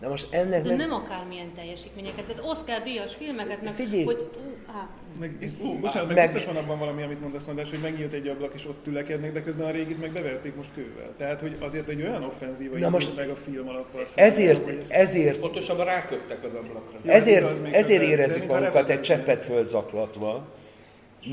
Na 0.01 0.07
most 0.09 0.27
ennek 0.33 0.61
De 0.63 0.67
meg... 0.69 0.77
nem 0.77 0.91
akármilyen 0.93 1.53
teljesítményeket, 1.55 2.25
tehát 2.25 2.43
Oscar 2.45 2.81
díjas 2.81 3.15
filmeket, 3.15 3.61
meg 3.61 3.73
Figyelj! 3.73 4.03
hogy... 4.03 4.29
Á, 4.67 4.87
Meg, 5.19 5.53
ú, 5.61 5.79
bocsánat, 5.79 6.07
meg, 6.07 6.15
meg- 6.17 6.31
biztos 6.31 6.53
van 6.53 6.63
abban 6.63 6.79
valami, 6.79 7.03
amit 7.03 7.21
mondasz, 7.21 7.47
András, 7.47 7.69
hogy 7.69 7.79
megnyílt 7.81 8.13
egy 8.13 8.27
ablak, 8.27 8.53
és 8.53 8.65
ott 8.65 8.83
tülekednek, 8.83 9.33
de 9.33 9.43
közben 9.43 9.67
a 9.67 9.71
régit 9.71 9.99
meg 10.01 10.11
beverték 10.11 10.55
most 10.55 10.69
kővel. 10.75 11.13
Tehát, 11.17 11.41
hogy 11.41 11.55
azért 11.59 11.89
egy 11.89 12.01
olyan 12.01 12.23
offenzíva 12.23 12.77
Na 12.77 12.89
most 12.89 13.15
meg 13.15 13.29
a 13.29 13.35
film 13.35 13.67
alappal. 13.67 14.01
Ezért, 14.15 14.91
ezért 14.91 15.39
Pontosabban 15.39 15.85
ráköptek 15.85 16.43
az 16.43 16.53
ablakra. 16.53 16.99
Ezért, 17.05 17.61
még 17.61 17.73
ezért 17.73 17.99
de- 17.99 18.05
de 18.05 18.11
érezzük 18.11 18.39
mintha 18.39 18.59
magunkat 18.59 18.89
egy 18.89 19.01
cseppet 19.01 19.43
fölzaklatva, 19.43 20.47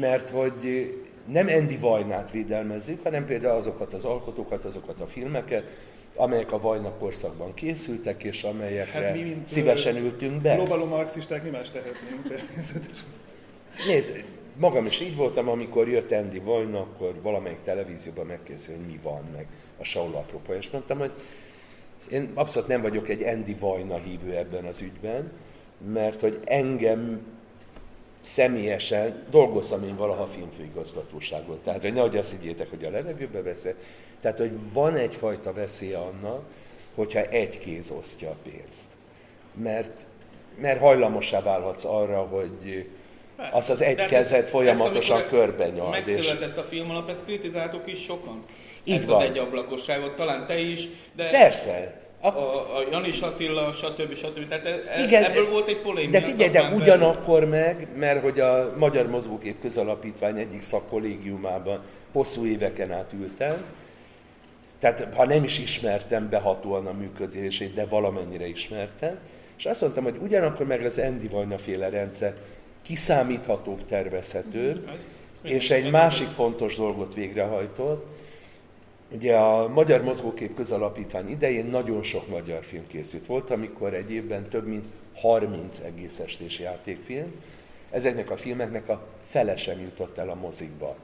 mert 0.01 0.31
hogy 0.31 0.53
nem 1.33 1.49
Andy 1.49 1.77
Vajnát 1.77 2.31
védelmezzük, 2.31 3.03
hanem 3.03 3.25
például 3.27 3.57
azokat 3.57 3.93
az 3.93 4.05
alkotókat, 4.05 4.65
azokat 4.65 5.01
a 5.01 5.07
filmeket, 5.07 5.81
amelyek 6.17 6.53
a 6.53 6.61
Vajna 6.61 6.91
korszakban 6.91 7.55
készültek, 7.55 8.23
és 8.23 8.43
amelyekre 8.43 9.01
Hát 9.01 9.15
mi, 9.15 9.23
mint, 9.23 9.49
szívesen 9.49 9.97
ültünk 9.97 10.41
be. 10.41 10.55
Globaló 10.55 10.85
marxisták 10.85 11.43
mi 11.43 11.51
más 11.51 11.71
tehetnénk 11.71 12.29
természetesen. 12.29 13.09
Nézd, 13.87 14.25
magam 14.57 14.87
is 14.87 15.01
így 15.01 15.17
voltam, 15.17 15.49
amikor 15.49 15.89
jött 15.89 16.13
Andy 16.13 16.39
Vajna, 16.39 16.79
akkor 16.79 17.15
valamelyik 17.23 17.63
televízióban 17.65 18.27
megkérdezi, 18.27 18.71
hogy 18.71 18.87
mi 18.87 18.99
van 19.03 19.23
meg 19.33 19.47
a 19.79 19.85
Saul 19.85 20.15
apropó, 20.15 20.53
és 20.53 20.71
mondtam, 20.71 20.99
hogy 20.99 21.13
én 22.11 22.31
abszolút 22.35 22.69
nem 22.69 22.81
vagyok 22.81 23.09
egy 23.09 23.23
Andy 23.23 23.57
Vajna 23.61 23.99
hívő 23.99 24.37
ebben 24.37 24.65
az 24.65 24.81
ügyben, 24.81 25.33
mert 25.93 26.21
hogy 26.21 26.41
engem 26.45 27.21
személyesen 28.27 29.23
dolgoztam 29.31 29.85
én 29.85 29.97
valaha 29.97 30.27
filmfőigazgatóságon. 30.27 31.59
Tehát, 31.65 31.81
hogy 31.81 31.93
nehogy 31.93 32.17
azt 32.17 32.31
higgyétek, 32.31 32.71
hogy 32.71 32.85
a 32.85 32.91
levegőbe 32.91 33.43
veszek. 33.43 33.75
Tehát, 34.21 34.39
hogy 34.39 34.51
van 34.73 34.97
egyfajta 34.97 35.53
veszélye 35.53 35.99
annak, 35.99 36.43
hogyha 36.95 37.23
egy 37.23 37.59
kéz 37.59 37.91
osztja 37.91 38.31
a 38.31 38.37
pénzt. 38.43 38.85
Mert, 39.55 39.93
mert 40.61 40.81
hajlamossá 40.81 41.43
válhatsz 41.43 41.85
arra, 41.85 42.19
hogy 42.21 42.87
Persze. 43.37 43.57
azt 43.57 43.71
az 43.71 43.81
egy 43.83 44.01
hát 44.01 44.13
ezt- 44.13 44.49
folyamatosan 44.49 44.97
ezt, 44.97 45.11
amikor 45.33 45.47
körbe 45.47 45.69
nyald. 45.69 46.09
És 46.09 46.15
Megszületett 46.15 46.57
a 46.57 46.65
film 46.65 46.91
alap, 46.91 47.09
ezt 47.09 47.25
kritizáltuk 47.25 47.91
is 47.91 48.03
sokan. 48.03 48.43
Így 48.85 48.95
ezt 48.97 49.07
van. 49.07 49.17
az 49.23 49.29
egyablakosságot, 49.29 50.17
talán 50.17 50.47
te 50.47 50.59
is, 50.59 50.89
de 51.17 51.31
persze, 51.31 52.01
a, 52.35 52.77
a, 52.77 52.83
Janis 52.91 53.21
Attila, 53.21 53.73
stb. 53.73 54.15
stb. 54.15 54.49
Tehát 54.49 54.67
e- 54.67 54.83
e- 54.89 55.03
Igen, 55.03 55.25
ebből 55.25 55.51
volt 55.51 55.69
egy 55.69 55.81
polémia. 55.81 56.11
De 56.11 56.21
figyelj, 56.21 56.51
de 56.51 56.71
ugyanakkor 56.75 57.45
meg, 57.45 57.89
mert 57.97 58.23
hogy 58.23 58.41
a 58.41 58.73
Magyar 58.79 59.07
Mozgókép 59.07 59.61
Közalapítvány 59.61 60.39
egyik 60.39 60.63
szakkollégiumában 60.63 61.81
hosszú 62.13 62.47
éveken 62.47 62.93
át 62.93 63.13
ültem, 63.13 63.65
tehát 64.79 65.09
ha 65.15 65.27
nem 65.27 65.45
is 65.45 65.59
ismertem 65.59 66.29
behatóan 66.29 66.87
a 66.87 66.93
működését, 66.93 67.75
de 67.75 67.85
valamennyire 67.87 68.47
ismertem, 68.47 69.19
és 69.59 69.65
azt 69.67 69.81
mondtam, 69.81 70.05
hogy 70.05 70.17
ugyanakkor 70.23 70.67
meg 70.67 70.85
az 70.85 70.99
Andy 70.99 71.29
Vajna 71.29 71.59
féle 71.59 71.89
rendszer 71.89 72.35
kiszámíthatóbb, 72.83 73.85
tervezhetőbb. 73.85 74.89
Ez- 74.95 75.25
és 75.43 75.71
egy 75.71 75.91
másik 75.91 76.27
fontos 76.29 76.77
dolgot 76.77 77.15
végrehajtott. 77.15 78.07
Ugye 79.11 79.37
a 79.37 79.69
Magyar 79.69 80.03
Mozgókép 80.03 80.55
Közalapítvány 80.55 81.31
idején 81.31 81.67
nagyon 81.67 82.03
sok 82.03 82.29
magyar 82.29 82.65
film 82.65 82.87
készült. 82.87 83.27
Volt, 83.27 83.51
amikor 83.51 83.95
egy 83.95 84.11
évben 84.11 84.49
több 84.49 84.67
mint 84.67 84.85
30 85.15 85.79
egész 85.79 86.19
estés 86.19 86.59
játékfilm. 86.59 87.33
Ezeknek 87.91 88.31
a 88.31 88.37
filmeknek 88.37 88.89
a 88.89 89.07
fele 89.29 89.57
sem 89.57 89.81
jutott 89.81 90.19
el 90.19 90.29
a 90.29 90.35
mozikba. 90.35 90.97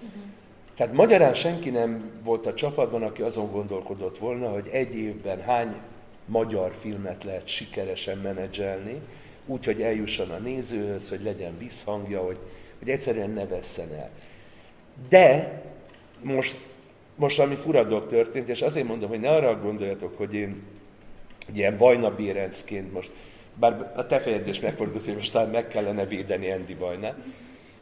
Tehát 0.74 0.92
magyarán 0.92 1.34
senki 1.34 1.70
nem 1.70 2.10
volt 2.24 2.46
a 2.46 2.54
csapatban, 2.54 3.02
aki 3.02 3.22
azon 3.22 3.50
gondolkodott 3.50 4.18
volna, 4.18 4.48
hogy 4.48 4.68
egy 4.72 4.94
évben 4.94 5.40
hány 5.40 5.74
magyar 6.26 6.72
filmet 6.80 7.24
lehet 7.24 7.46
sikeresen 7.46 8.18
menedzselni, 8.18 9.00
úgy, 9.46 9.64
hogy 9.64 9.82
eljusson 9.82 10.30
a 10.30 10.38
nézőhöz, 10.38 11.08
hogy 11.08 11.22
legyen 11.22 11.58
visszhangja, 11.58 12.20
hogy, 12.20 12.38
hogy 12.78 12.90
egyszerűen 12.90 13.30
ne 13.30 13.46
vesszen 13.46 13.92
el. 13.92 14.10
De 15.08 15.60
most, 16.22 16.58
most 17.22 17.38
ami 17.38 17.54
fura 17.54 17.84
dolog 17.84 18.06
történt, 18.06 18.48
és 18.48 18.62
azért 18.62 18.86
mondom, 18.86 19.08
hogy 19.08 19.20
ne 19.20 19.30
arra 19.30 19.60
gondoljatok, 19.60 20.16
hogy 20.16 20.34
én 20.34 20.62
ilyen 21.54 21.76
Vajna 21.76 22.14
Bérencként 22.14 22.92
most, 22.92 23.10
bár 23.54 23.92
a 23.96 24.06
te 24.06 24.18
fejed 24.18 24.48
is 24.48 24.60
megfordulsz, 24.60 25.04
hogy 25.04 25.14
most 25.14 25.50
meg 25.52 25.66
kellene 25.68 26.06
védeni 26.06 26.50
Andy 26.50 26.74
Vajnát, 26.74 27.16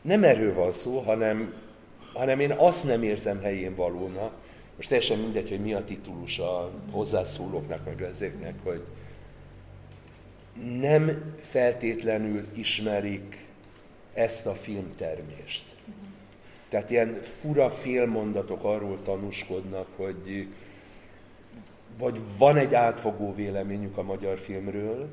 nem 0.03 0.25
erről 0.25 0.55
van 0.55 0.73
szó, 0.73 0.99
hanem, 0.99 1.55
hanem 2.13 2.41
én 2.41 2.51
azt 2.51 2.85
nem 2.85 3.03
érzem 3.03 3.41
helyén 3.43 3.75
valónak, 3.75 4.33
most 4.77 4.89
teljesen 4.89 5.19
mindegy, 5.19 5.49
hogy 5.49 5.61
mi 5.61 5.75
a 5.75 5.85
titulus 5.85 6.39
a 6.39 6.71
hozzászólóknak, 6.91 7.85
meg 7.85 8.03
ezeknek, 8.03 8.55
hogy 8.65 8.83
nem 10.81 11.35
feltétlenül 11.41 12.47
ismerik 12.55 13.47
ezt 14.15 14.47
a 14.47 14.55
filmtermést. 14.55 15.70
Tehát 16.71 16.91
ilyen 16.91 17.19
fura 17.23 17.71
félmondatok 17.71 18.65
arról 18.65 18.99
tanúskodnak, 19.05 19.87
hogy 19.97 20.49
vagy 21.99 22.21
van 22.39 22.57
egy 22.57 22.75
átfogó 22.75 23.35
véleményük 23.35 23.97
a 23.97 24.03
magyar 24.03 24.39
filmről, 24.39 25.09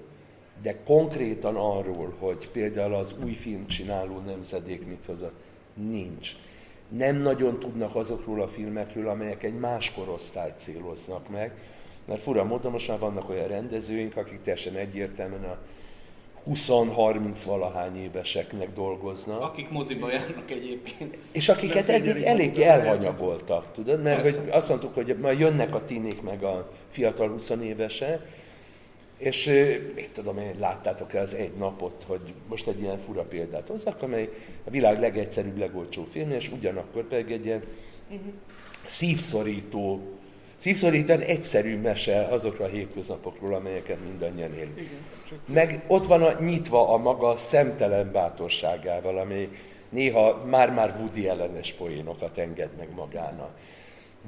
de 0.61 0.75
konkrétan 0.85 1.55
arról, 1.55 2.15
hogy 2.19 2.49
például 2.51 2.93
az 2.93 3.15
új 3.23 3.33
filmcsináló 3.33 4.19
nemzedék 4.25 4.87
mit 4.87 5.05
hozott, 5.05 5.39
nincs. 5.73 6.35
Nem 6.89 7.15
nagyon 7.15 7.59
tudnak 7.59 7.95
azokról 7.95 8.41
a 8.41 8.47
filmekről, 8.47 9.09
amelyek 9.09 9.43
egy 9.43 9.59
más 9.59 9.93
korosztályt 9.93 10.59
céloznak 10.59 11.29
meg, 11.29 11.51
mert 12.05 12.21
fura 12.21 12.43
módon 12.43 12.71
most 12.71 12.87
már 12.87 12.99
vannak 12.99 13.29
olyan 13.29 13.47
rendezőink, 13.47 14.17
akik 14.17 14.41
teljesen 14.41 14.75
egyértelműen 14.75 15.43
a 15.43 15.57
20-30 16.47 17.41
valahány 17.45 18.03
éveseknek 18.03 18.73
dolgoznak. 18.73 19.41
Akik 19.41 19.69
moziba 19.69 20.11
járnak 20.11 20.51
egyébként. 20.51 21.17
És 21.31 21.49
akiket 21.49 21.89
eddig 21.89 22.23
elég 22.23 22.59
elhanyagoltak, 22.59 23.71
tudod? 23.71 24.01
Mert 24.01 24.21
Persze. 24.21 24.39
hogy 24.39 24.49
azt 24.49 24.69
mondtuk, 24.69 24.93
hogy 24.93 25.17
majd 25.21 25.39
jönnek 25.39 25.75
a 25.75 25.85
tinék 25.85 26.21
meg 26.21 26.43
a 26.43 26.71
fiatal 26.89 27.29
20 27.29 27.49
évese, 27.49 28.25
és 29.17 29.45
mit 29.95 30.11
tudom 30.13 30.37
én, 30.37 30.55
láttátok 30.59 31.13
el 31.13 31.23
az 31.23 31.33
egy 31.33 31.53
napot, 31.57 32.03
hogy 32.07 32.21
most 32.47 32.67
egy 32.67 32.81
ilyen 32.81 32.97
fura 32.97 33.23
példát 33.23 33.67
hozzak, 33.67 34.01
amely 34.01 34.29
a 34.63 34.69
világ 34.69 34.99
legegyszerűbb, 34.99 35.57
legolcsóbb 35.57 36.07
film, 36.11 36.31
és 36.31 36.51
ugyanakkor 36.51 37.03
pedig 37.07 37.31
egy 37.31 37.45
ilyen 37.45 37.61
szívszorító, 38.85 40.16
szívszorítóan 40.57 41.21
egyszerű 41.21 41.77
mese 41.77 42.27
azokról 42.29 42.67
a 42.67 42.69
hétköznapokról, 42.69 43.53
amelyeket 43.53 43.97
mindannyian 44.05 44.53
élünk. 44.53 44.79
Igen, 44.79 45.39
Meg 45.45 45.83
ott 45.87 46.05
van 46.05 46.23
a, 46.23 46.39
nyitva 46.39 46.93
a 46.93 46.97
maga 46.97 47.37
szemtelen 47.37 48.11
bátorságával, 48.11 49.17
ami 49.17 49.49
néha 49.89 50.45
már-már 50.45 50.95
Woody 50.99 51.27
ellenes 51.27 51.73
poénokat 51.73 52.37
enged 52.37 52.69
meg 52.77 52.87
magának. 52.95 53.49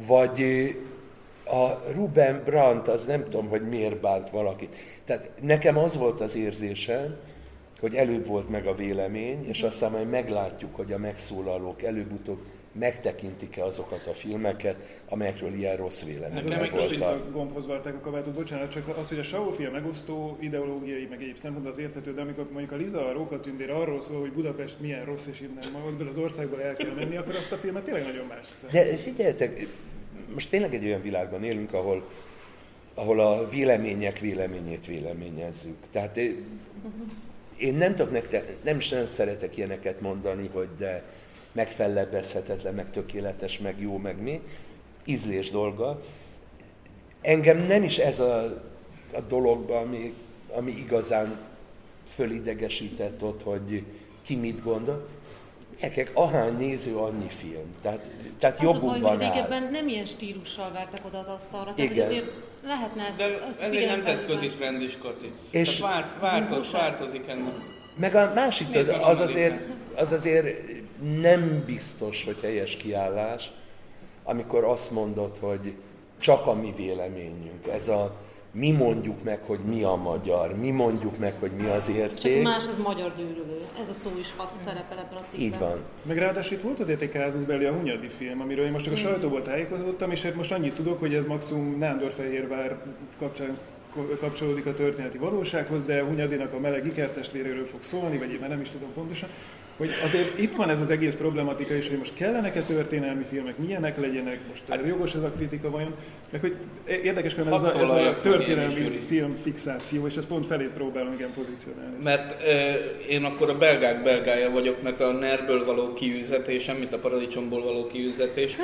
Vagy 0.07 0.41
a 1.45 1.91
Ruben 1.91 2.41
Brandt, 2.45 2.87
az 2.87 3.05
nem 3.05 3.23
tudom, 3.23 3.47
hogy 3.47 3.69
miért 3.69 3.99
bánt 3.99 4.29
valakit. 4.29 4.75
Tehát 5.05 5.29
nekem 5.41 5.77
az 5.77 5.97
volt 5.97 6.21
az 6.21 6.35
érzésem, 6.35 7.17
hogy 7.79 7.95
előbb 7.95 8.25
volt 8.25 8.49
meg 8.49 8.67
a 8.67 8.75
vélemény, 8.75 9.47
és 9.47 9.61
aztán 9.63 9.91
majd 9.91 10.09
meglátjuk, 10.09 10.75
hogy 10.75 10.91
a 10.91 10.97
megszólalók 10.97 11.83
előbb-utóbb 11.83 12.39
megtekintik-e 12.71 13.63
azokat 13.63 14.07
a 14.07 14.13
filmeket, 14.13 15.01
amelyekről 15.09 15.53
ilyen 15.53 15.75
rossz 15.75 16.03
vélemények 16.03 16.49
Hát 16.49 16.59
most 16.59 16.77
kicsit- 16.77 16.91
itt 16.91 17.01
a 17.01 17.21
gombhoz 17.31 17.67
varták 17.67 17.95
a 17.95 17.99
kabátot, 17.99 18.33
bocsánat, 18.33 18.71
csak 18.71 18.97
az, 18.97 19.07
hogy 19.09 19.19
a 19.19 19.23
Saul 19.23 19.53
fia 19.53 19.71
megosztó 19.71 20.37
ideológiai, 20.39 21.07
meg 21.09 21.21
egyéb 21.21 21.37
szempontból 21.37 21.71
az 21.71 21.77
érthető, 21.79 22.13
de 22.13 22.21
amikor 22.21 22.47
mondjuk 22.51 22.71
a 22.71 22.75
Liza 22.75 23.07
a 23.07 23.11
Rókatündér 23.11 23.69
arról 23.69 24.01
szól, 24.01 24.19
hogy 24.19 24.31
Budapest 24.31 24.79
milyen 24.79 25.05
rossz, 25.05 25.25
és 25.27 25.41
innen 25.41 25.63
magadból 25.73 26.07
az 26.07 26.17
országból 26.17 26.61
el 26.61 26.75
kell 26.75 26.93
menni, 26.95 27.17
akkor 27.17 27.35
azt 27.35 27.51
a 27.51 27.55
filmet 27.57 27.83
tényleg 27.83 28.03
nagyon 28.03 28.25
más. 28.25 28.47
De 28.71 28.97
figyeljetek, 28.97 29.67
most 30.33 30.49
tényleg 30.49 30.73
egy 30.73 30.85
olyan 30.85 31.01
világban 31.01 31.43
élünk, 31.43 31.73
ahol, 31.73 32.07
ahol 32.93 33.19
a 33.19 33.49
vélemények 33.49 34.19
véleményét 34.19 34.85
véleményezzük. 34.85 35.75
Tehát 35.91 36.17
én, 36.17 36.43
én 37.57 37.75
nem 37.75 37.95
tudok 37.95 38.11
nektek, 38.11 38.55
nem 38.63 38.77
is 38.77 38.89
nagyon 38.89 39.05
szeretek 39.05 39.57
ilyeneket 39.57 40.01
mondani, 40.01 40.49
hogy 40.53 40.67
de 40.77 41.03
megfellebbezhetetlen, 41.51 42.73
meg 42.73 42.91
tökéletes, 42.91 43.57
meg 43.57 43.81
jó, 43.81 43.97
meg 43.97 44.21
mi. 44.21 44.41
Ízlés 45.05 45.51
dolga. 45.51 46.01
Engem 47.21 47.57
nem 47.57 47.83
is 47.83 47.97
ez 47.97 48.19
a, 48.19 48.43
a 49.13 49.19
dologban, 49.27 49.85
ami, 49.85 50.13
ami 50.55 50.71
igazán 50.71 51.37
fölidegesített 52.13 53.23
ott, 53.23 53.43
hogy 53.43 53.83
ki 54.25 54.35
mit 54.35 54.63
gondol. 54.63 55.07
Gyerekek, 55.79 56.11
ahány 56.13 56.57
néző, 56.57 56.95
annyi 56.95 57.29
film. 57.29 57.75
Tehát, 57.81 58.09
tehát 58.39 58.59
Az 58.59 58.75
hogy 58.75 59.05
áll. 59.05 59.17
régebben 59.17 59.71
nem 59.71 59.87
ilyen 59.87 60.05
stílussal 60.05 60.71
vertek 60.71 61.05
oda 61.05 61.17
az 61.19 61.27
asztalra, 61.27 61.73
tehát 61.73 61.79
hogy 61.89 61.97
Igen. 61.97 62.07
azért 62.07 62.35
lehetne 62.63 63.03
ezt, 63.07 63.17
De 63.17 63.23
ezt 63.47 63.61
ez 63.61 63.71
egy 63.71 63.85
nemzetközi 63.85 64.47
trend 64.47 64.81
is, 64.81 64.97
Kati. 64.97 65.31
És- 65.49 65.79
vált, 65.79 66.19
változ, 66.19 66.71
változik 66.71 67.27
ennek. 67.27 67.53
Meg 67.97 68.15
a 68.15 68.31
másik, 68.35 68.75
az, 68.75 68.91
az, 69.01 69.19
azért, 69.19 69.61
az 69.95 70.11
azért 70.11 70.47
nem 71.21 71.63
biztos, 71.65 72.23
hogy 72.23 72.37
helyes 72.41 72.75
kiállás, 72.75 73.51
amikor 74.23 74.63
azt 74.63 74.91
mondod, 74.91 75.37
hogy 75.39 75.73
csak 76.19 76.47
a 76.47 76.53
mi 76.53 76.73
véleményünk. 76.77 77.67
Ez 77.67 77.87
a 77.87 78.15
mi 78.51 78.71
mondjuk 78.71 79.23
meg, 79.23 79.39
hogy 79.45 79.59
mi 79.59 79.83
a 79.83 79.95
magyar, 79.95 80.55
mi 80.55 80.69
mondjuk 80.69 81.17
meg, 81.17 81.33
hogy 81.39 81.51
mi 81.51 81.67
az 81.67 81.89
érték. 81.89 82.33
Csak 82.33 82.43
más 82.43 82.67
az 82.67 82.77
magyar 82.77 83.13
gyűlölő. 83.17 83.59
Ez 83.81 83.89
a 83.89 83.93
szó 83.93 84.09
is 84.19 84.33
azt 84.35 84.61
szerepel 84.61 84.97
ebben 84.97 85.17
a 85.17 85.21
cikkben. 85.21 85.47
Így 85.47 85.59
van. 85.59 85.79
Meg 86.03 86.17
ráadásul 86.17 86.57
itt 86.57 86.63
volt 86.63 86.79
azért 86.79 87.01
egy 87.01 87.09
kázus 87.09 87.43
belé 87.43 87.65
a 87.65 87.73
Hunyadi 87.73 88.07
film, 88.07 88.41
amiről 88.41 88.65
én 88.65 88.71
most 88.71 88.83
csak 88.83 88.93
a 88.93 88.97
sajtóból 88.97 89.41
tájékozódtam, 89.41 90.11
és 90.11 90.21
hát 90.21 90.35
most 90.35 90.51
annyit 90.51 90.75
tudok, 90.75 90.99
hogy 90.99 91.13
ez 91.13 91.25
maximum 91.25 91.77
Nándorfehérvár 91.77 92.77
kapcsán 93.19 93.57
kapcsolódik 94.19 94.65
a 94.65 94.73
történeti 94.73 95.17
valósághoz, 95.17 95.83
de 95.83 96.03
Hunyadinak 96.03 96.53
a 96.53 96.59
meleg 96.59 96.85
ikertestvéréről 96.85 97.65
fog 97.65 97.81
szólni, 97.81 98.17
vagy 98.17 98.31
én 98.31 98.39
már 98.39 98.49
nem 98.49 98.61
is 98.61 98.69
tudom 98.69 98.93
pontosan 98.93 99.29
hogy 99.79 99.89
azért 100.03 100.39
itt 100.39 100.55
van 100.55 100.69
ez 100.69 100.81
az 100.81 100.89
egész 100.89 101.13
problematika 101.13 101.73
is, 101.73 101.87
hogy 101.87 101.97
most 101.97 102.13
kellenek-e 102.13 102.61
történelmi 102.61 103.23
filmek, 103.23 103.57
milyenek 103.57 103.99
legyenek, 103.99 104.39
most 104.49 104.63
hát, 104.69 104.87
jogos 104.87 105.13
ez 105.13 105.23
a 105.23 105.31
kritika 105.37 105.69
vajon, 105.69 105.95
meg 106.29 106.41
hogy 106.41 106.55
érdekes, 107.03 107.33
hogy 107.33 107.47
ez, 107.47 107.63
a, 107.63 107.79
ez 107.79 107.89
a 107.89 108.19
történelmi 108.21 108.99
film 109.07 109.35
fixáció, 109.43 110.07
és 110.07 110.15
ezt 110.15 110.27
pont 110.27 110.45
felé 110.45 110.69
próbálom 110.73 111.13
igen 111.13 111.29
pozícionálni. 111.33 111.95
Mert 112.03 112.41
e, 112.41 112.73
én 113.09 113.23
akkor 113.23 113.49
a 113.49 113.57
belgák 113.57 114.03
belgája 114.03 114.51
vagyok, 114.51 114.81
mert 114.81 115.01
a 115.01 115.11
nerből 115.11 115.65
való 115.65 115.93
kiüzetés, 115.93 116.71
mint 116.79 116.93
a 116.93 116.99
paradicsomból 116.99 117.63
való 117.63 117.87
kiüzetés, 117.87 118.57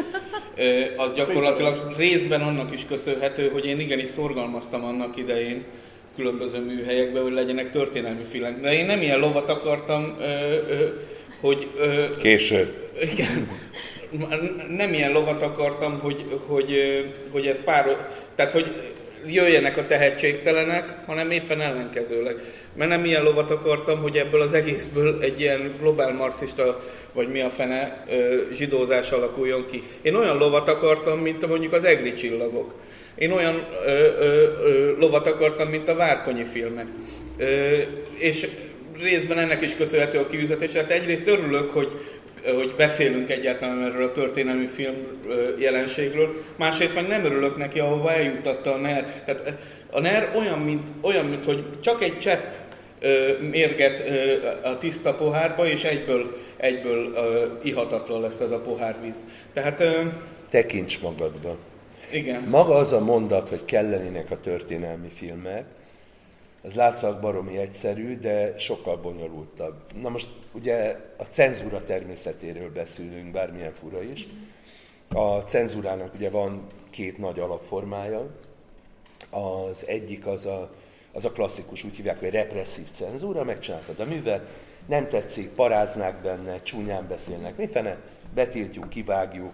e, 0.55 0.63
az 0.98 1.13
gyakorlatilag 1.13 1.94
részben 1.98 2.41
annak 2.41 2.72
is 2.72 2.86
köszönhető, 2.86 3.50
hogy 3.50 3.65
én 3.65 3.79
igenis 3.79 4.08
szorgalmaztam 4.08 4.84
annak 4.84 5.14
idején, 5.17 5.63
különböző 6.15 6.60
műhelyekben, 6.60 7.24
hogy 7.24 7.34
legyenek 7.34 7.72
történelmi 7.72 8.24
filmek. 8.29 8.60
De 8.60 8.74
én 8.74 8.86
nem 8.86 9.01
ilyen 9.01 9.19
lovat 9.19 9.50
akartam, 9.50 10.15
ö, 10.19 10.24
ö, 10.24 10.88
hogy... 11.39 11.67
Ö, 11.77 12.05
Később. 12.17 12.89
Igen. 13.01 13.50
Nem 14.69 14.93
ilyen 14.93 15.12
lovat 15.12 15.41
akartam, 15.41 16.00
hogy, 16.00 16.25
hogy, 16.48 16.74
hogy 17.31 17.48
ez 17.48 17.63
pár... 17.63 18.10
Tehát, 18.36 18.51
hogy 18.51 18.74
jöjjenek 19.27 19.77
a 19.77 19.86
tehetségtelenek, 19.86 20.94
hanem 21.05 21.32
éppen 21.32 21.62
ellenkezőleg. 21.62 22.36
Mert 22.75 22.89
nem 22.89 23.05
ilyen 23.05 23.24
lovat 23.24 23.51
akartam, 23.51 24.01
hogy 24.01 24.17
ebből 24.17 24.41
az 24.41 24.53
egészből 24.53 25.17
egy 25.22 25.39
ilyen 25.39 25.75
globál 25.79 26.13
marxista, 26.13 26.79
vagy 27.13 27.27
mi 27.27 27.41
a 27.41 27.50
fene, 27.50 28.05
zsidózás 28.53 29.12
alakuljon 29.12 29.65
ki. 29.72 29.84
Én 30.01 30.15
olyan 30.15 30.38
lovat 30.38 30.70
akartam, 30.70 31.20
mint 31.20 31.48
mondjuk 31.48 31.74
az 31.74 31.84
egri 31.84 32.13
csillagok 32.13 32.74
én 33.15 33.32
olyan 33.32 33.67
ö, 33.86 33.89
ö, 33.89 34.24
ö, 34.63 34.96
lovat 35.00 35.27
akartam, 35.27 35.70
mint 35.70 35.89
a 35.89 35.96
Várkonyi 35.96 36.44
filmek. 36.44 36.86
Ö, 37.38 37.77
és 38.17 38.48
részben 39.01 39.38
ennek 39.38 39.62
is 39.62 39.75
köszönhető 39.75 40.20
a 40.20 40.27
kiüzetés. 40.27 40.72
Tehát 40.72 40.91
egyrészt 40.91 41.27
örülök, 41.27 41.70
hogy, 41.70 41.94
hogy 42.54 42.74
beszélünk 42.78 43.30
egyáltalán 43.30 43.84
erről 43.84 44.06
a 44.06 44.12
történelmi 44.12 44.66
film 44.66 44.96
jelenségről, 45.60 46.34
másrészt 46.56 46.96
meg 46.96 47.08
nem 47.08 47.25
örülök 47.25 47.58
neki, 47.58 47.80
ahova 47.80 48.12
eljutatta 48.12 48.74
a 48.74 48.78
NER. 48.78 49.22
Tehát 49.25 49.54
a 49.92 50.00
NER 50.00 50.32
olyan, 50.38 50.60
mint, 50.60 50.90
olyan, 51.02 51.25
mint 51.25 51.46
hogy 51.46 51.80
csak 51.80 52.04
egy 52.04 52.20
csepp 52.20 52.54
mérget 53.52 54.04
a 54.64 54.78
tiszta 54.78 55.14
pohárba, 55.14 55.68
és 55.68 55.84
egyből, 55.84 56.38
egyből 56.58 57.14
ihatatlan 57.64 58.22
lesz 58.22 58.40
ez 58.40 58.52
a 58.52 58.60
pohárvíz. 58.60 59.18
Tehát... 59.54 59.84
Tekints 60.50 61.02
magadba. 61.02 61.58
Igen. 62.12 62.44
Maga 62.44 62.75
az 62.75 62.94
a 62.94 63.00
mondat, 63.00 63.50
hogy 63.50 63.66
kellenének 63.66 64.32
a 64.32 64.40
történelmi 64.40 65.10
filmek, 65.14 65.64
az 66.65 66.74
látszak 66.74 67.19
baromi 67.19 67.57
egyszerű, 67.57 68.17
de 68.17 68.57
sokkal 68.57 68.98
bonyolultabb. 68.98 69.75
Na 70.01 70.10
most 70.10 70.27
ugye 70.51 71.00
a 71.17 71.24
cenzúra 71.24 71.84
természetéről 71.84 72.72
beszélünk, 72.72 73.31
bármilyen 73.31 73.74
fura 73.74 74.03
is. 74.03 74.27
A 75.10 75.39
cenzúrának 75.39 76.13
ugye 76.13 76.29
van 76.29 76.68
két 76.90 77.18
nagy 77.18 77.40
alapformája. 77.40 78.29
Az 79.29 79.87
egyik 79.87 80.25
az 80.25 80.46
a, 80.46 80.72
az 81.11 81.25
a 81.25 81.31
klasszikus, 81.31 81.83
úgy 81.83 81.96
hívják, 81.96 82.20
hogy 82.20 82.29
represszív 82.29 82.92
cenzúra, 82.92 83.44
megcsináltad 83.44 84.00
a 84.00 84.05
művet, 84.05 84.48
nem 84.85 85.07
tetszik, 85.07 85.50
paráznák 85.50 86.22
benne, 86.22 86.61
csúnyán 86.61 87.07
beszélnek, 87.07 87.57
mi 87.57 87.68
fene, 87.68 87.98
betiltjuk, 88.33 88.90
kivágjuk, 88.90 89.53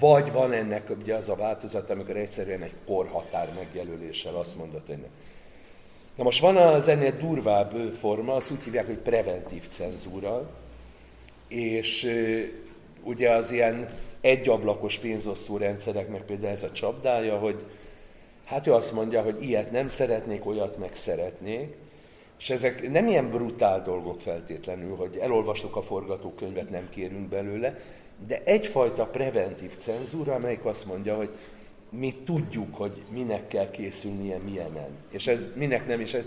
vagy 0.00 0.32
van 0.32 0.52
ennek 0.52 0.90
ugye 1.00 1.14
az 1.14 1.28
a 1.28 1.34
változat, 1.34 1.90
amikor 1.90 2.16
egyszerűen 2.16 2.62
egy 2.62 2.74
korhatár 2.86 3.52
megjelöléssel 3.54 4.34
azt 4.34 4.56
mondod, 4.56 4.82
nem. 4.88 5.06
Na 6.16 6.22
most 6.22 6.40
van 6.40 6.56
az 6.56 6.88
ennél 6.88 7.16
durvább 7.16 7.74
forma, 7.98 8.34
azt 8.34 8.50
úgy 8.50 8.62
hívják, 8.62 8.86
hogy 8.86 8.98
preventív 8.98 9.68
cenzúra, 9.68 10.50
és 11.48 12.12
ugye 13.02 13.30
az 13.30 13.50
ilyen 13.50 13.88
egyablakos 14.20 14.98
pénzosztó 14.98 15.56
rendszereknek 15.56 16.22
például 16.22 16.52
ez 16.52 16.62
a 16.62 16.72
csapdája, 16.72 17.38
hogy 17.38 17.64
hát 18.44 18.66
ő 18.66 18.72
azt 18.72 18.92
mondja, 18.92 19.22
hogy 19.22 19.42
ilyet 19.42 19.70
nem 19.70 19.88
szeretnék, 19.88 20.46
olyat 20.46 20.78
meg 20.78 20.94
szeretnék, 20.94 21.74
és 22.38 22.50
ezek 22.50 22.90
nem 22.90 23.08
ilyen 23.08 23.30
brutál 23.30 23.82
dolgok 23.82 24.20
feltétlenül, 24.20 24.96
hogy 24.96 25.16
elolvastuk 25.16 25.76
a 25.76 25.82
forgatókönyvet, 25.82 26.70
nem 26.70 26.88
kérünk 26.90 27.28
belőle, 27.28 27.78
de 28.26 28.42
egyfajta 28.44 29.04
preventív 29.04 29.76
cenzúra, 29.76 30.34
amelyik 30.34 30.64
azt 30.64 30.86
mondja, 30.86 31.16
hogy 31.16 31.30
mi 31.90 32.14
tudjuk, 32.24 32.74
hogy 32.74 33.02
minek 33.08 33.48
kell 33.48 33.70
készülnie, 33.70 34.38
milyenen. 34.38 34.88
És 35.10 35.26
ez 35.26 35.48
minek 35.54 35.86
nem, 35.86 36.00
és 36.00 36.14
ez, 36.14 36.24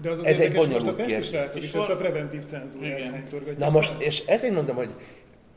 de 0.00 0.10
az 0.10 0.18
az 0.18 0.24
ez 0.24 0.40
egy 0.40 0.54
bonyolult 0.54 0.86
a 0.86 0.94
kérdés. 0.94 1.30
És 1.54 1.74
ezt 1.74 1.88
a 1.88 1.96
preventív 1.96 2.44
cenzúrát 2.44 3.58
Na 3.58 3.70
most, 3.70 4.00
és 4.00 4.26
ezért 4.26 4.54
mondom, 4.54 4.76
hogy, 4.76 4.94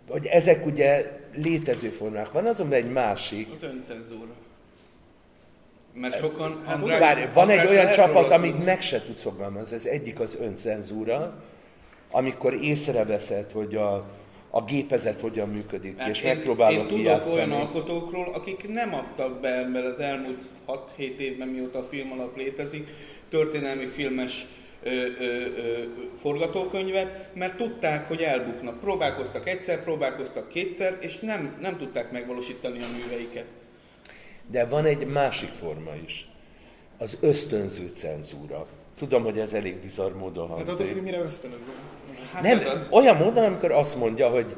hogy 0.09 0.25
ezek 0.25 0.65
ugye 0.65 1.19
létező 1.35 1.89
formák. 1.89 2.31
Van 2.31 2.45
azonban 2.45 2.77
egy 2.77 2.91
másik. 2.91 3.47
Az 3.55 3.63
öncenzúra. 3.63 4.33
Mert 5.93 6.17
sokan... 6.17 6.61
Hát, 6.65 6.75
András, 6.75 6.99
bár 6.99 7.29
van 7.33 7.49
András 7.49 7.69
egy 7.69 7.75
olyan 7.77 7.91
csapat, 7.91 8.31
amit 8.31 8.65
meg 8.65 8.81
se 8.81 9.05
tudsz 9.05 9.21
fogalmazni. 9.21 9.75
Ez 9.75 9.85
egyik 9.85 10.19
az 10.19 10.37
öncenzúra, 10.41 11.43
amikor 12.11 12.53
észreveszed, 12.53 13.51
hogy 13.51 13.75
a, 13.75 14.05
a 14.55 14.63
gépezet 14.63 15.21
hogyan 15.21 15.49
működik, 15.49 15.97
hát 15.97 16.09
és 16.09 16.21
én, 16.21 16.35
megpróbálod 16.35 16.91
Én 16.91 16.97
tudok 16.97 17.25
olyan 17.27 17.51
alkotókról, 17.51 18.33
akik 18.33 18.67
nem 18.69 18.93
adtak 18.93 19.39
be, 19.39 19.67
mert 19.67 19.85
az 19.85 19.99
elmúlt 19.99 20.43
6-7 20.67 21.17
évben, 21.17 21.47
mióta 21.47 21.79
a 21.79 21.83
film 21.83 22.11
alap 22.11 22.37
létezik, 22.37 22.89
történelmi 23.29 23.85
filmes 23.85 24.45
ö, 24.83 24.89
ö, 24.89 25.05
ö, 25.19 25.83
forgatókönyvet, 26.19 27.29
mert 27.33 27.57
tudták, 27.57 28.07
hogy 28.07 28.21
elbuknak. 28.21 28.79
Próbálkoztak 28.79 29.47
egyszer, 29.47 29.83
próbálkoztak 29.83 30.49
kétszer, 30.49 30.97
és 31.01 31.19
nem, 31.19 31.57
nem 31.61 31.77
tudták 31.77 32.11
megvalósítani 32.11 32.79
a 32.81 32.97
műveiket. 32.97 33.45
De 34.47 34.65
van 34.65 34.85
egy 34.85 35.07
másik 35.07 35.49
forma 35.49 35.91
is. 36.05 36.27
Az 36.97 37.17
ösztönző 37.21 37.91
cenzúra. 37.95 38.67
Tudom, 38.97 39.23
hogy 39.23 39.39
ez 39.39 39.53
elég 39.53 39.75
bizarr 39.75 40.11
módon 40.11 40.47
hangzik. 40.47 40.67
Hát 40.67 40.79
attól 40.79 40.93
hogy 40.93 41.03
mire 41.03 41.19
ösztönöz? 41.19 41.57
Hát 42.31 42.41
nem, 42.41 42.61
az... 42.73 42.87
olyan 42.91 43.15
módon, 43.15 43.43
amikor 43.43 43.71
azt 43.71 43.95
mondja, 43.95 44.29
hogy 44.29 44.55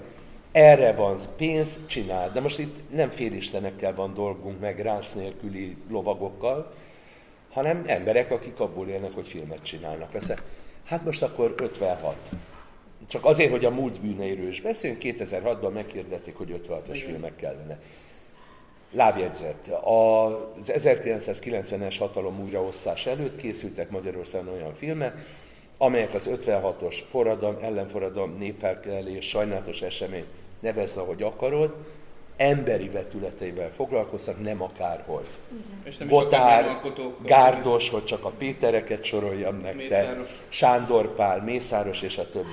erre 0.51 0.93
van 0.93 1.17
pénz, 1.37 1.79
csinál. 1.85 2.31
De 2.31 2.39
most 2.39 2.59
itt 2.59 2.77
nem 2.89 3.09
félistenekkel 3.09 3.95
van 3.95 4.13
dolgunk, 4.13 4.59
meg 4.59 4.79
rász 4.79 5.13
nélküli 5.13 5.75
lovagokkal, 5.89 6.71
hanem 7.51 7.83
emberek, 7.85 8.31
akik 8.31 8.59
abból 8.59 8.87
élnek, 8.87 9.13
hogy 9.13 9.27
filmet 9.27 9.63
csinálnak. 9.63 10.09
Persze, 10.09 10.37
hát 10.85 11.05
most 11.05 11.23
akkor 11.23 11.53
56. 11.57 12.15
Csak 13.07 13.25
azért, 13.25 13.51
hogy 13.51 13.65
a 13.65 13.69
múlt 13.69 13.99
bűneiről 13.99 14.47
is 14.47 14.61
beszélünk, 14.61 15.01
2006-ban 15.03 15.73
megkérdették, 15.73 16.35
hogy 16.35 16.61
56-os 16.67 17.01
filmek 17.05 17.35
kellene. 17.35 17.79
Lábjegyzet. 18.91 19.69
Az 19.83 20.71
1990-es 20.75 21.95
hatalom 21.99 22.39
újraosztás 22.39 23.05
előtt 23.05 23.37
készültek 23.37 23.89
Magyarországon 23.89 24.53
olyan 24.53 24.73
filmek, 24.73 25.15
amelyek 25.77 26.13
az 26.13 26.29
56-os 26.45 26.95
forradalom, 27.09 27.57
ellenforradalom, 27.61 28.33
népfelkelés, 28.37 29.27
sajnálatos 29.27 29.81
esemény, 29.81 30.25
nevezze, 30.59 30.99
ahogy 30.99 31.23
akarod, 31.23 31.75
emberi 32.37 32.89
vetületeivel 32.89 33.71
foglalkoztak, 33.71 34.41
nem 34.41 34.61
akárhol. 34.61 35.23
És 35.83 35.97
nem 35.97 36.07
Botár, 36.07 36.81
Gárdos, 37.23 37.89
hogy 37.89 38.05
csak 38.05 38.25
a 38.25 38.29
Pétereket 38.29 39.03
soroljam 39.03 39.55
nektek, 39.55 39.75
Mészáros. 39.75 40.41
Sándor 40.49 41.15
Pál, 41.15 41.43
Mészáros 41.43 42.01
és 42.01 42.17
a 42.17 42.29
többi. 42.29 42.47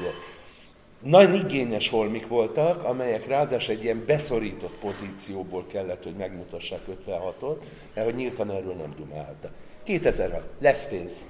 Nagyon 1.05 1.35
igényes 1.35 1.89
holmik 1.89 2.29
voltak, 2.29 2.85
amelyek 2.85 3.27
ráadásul 3.27 3.75
egy 3.75 3.83
ilyen 3.83 4.05
beszorított 4.07 4.75
pozícióból 4.75 5.67
kellett, 5.67 6.03
hogy 6.03 6.15
megmutassák 6.15 6.81
56-ot, 7.07 7.57
mert 7.95 8.07
hogy 8.07 8.17
nyíltan 8.17 8.51
erről 8.51 8.75
nem 8.75 8.95
dumáltak. 8.97 9.53
2006. 9.83 10.43
Lesz 10.59 10.89
pénz. 10.89 11.25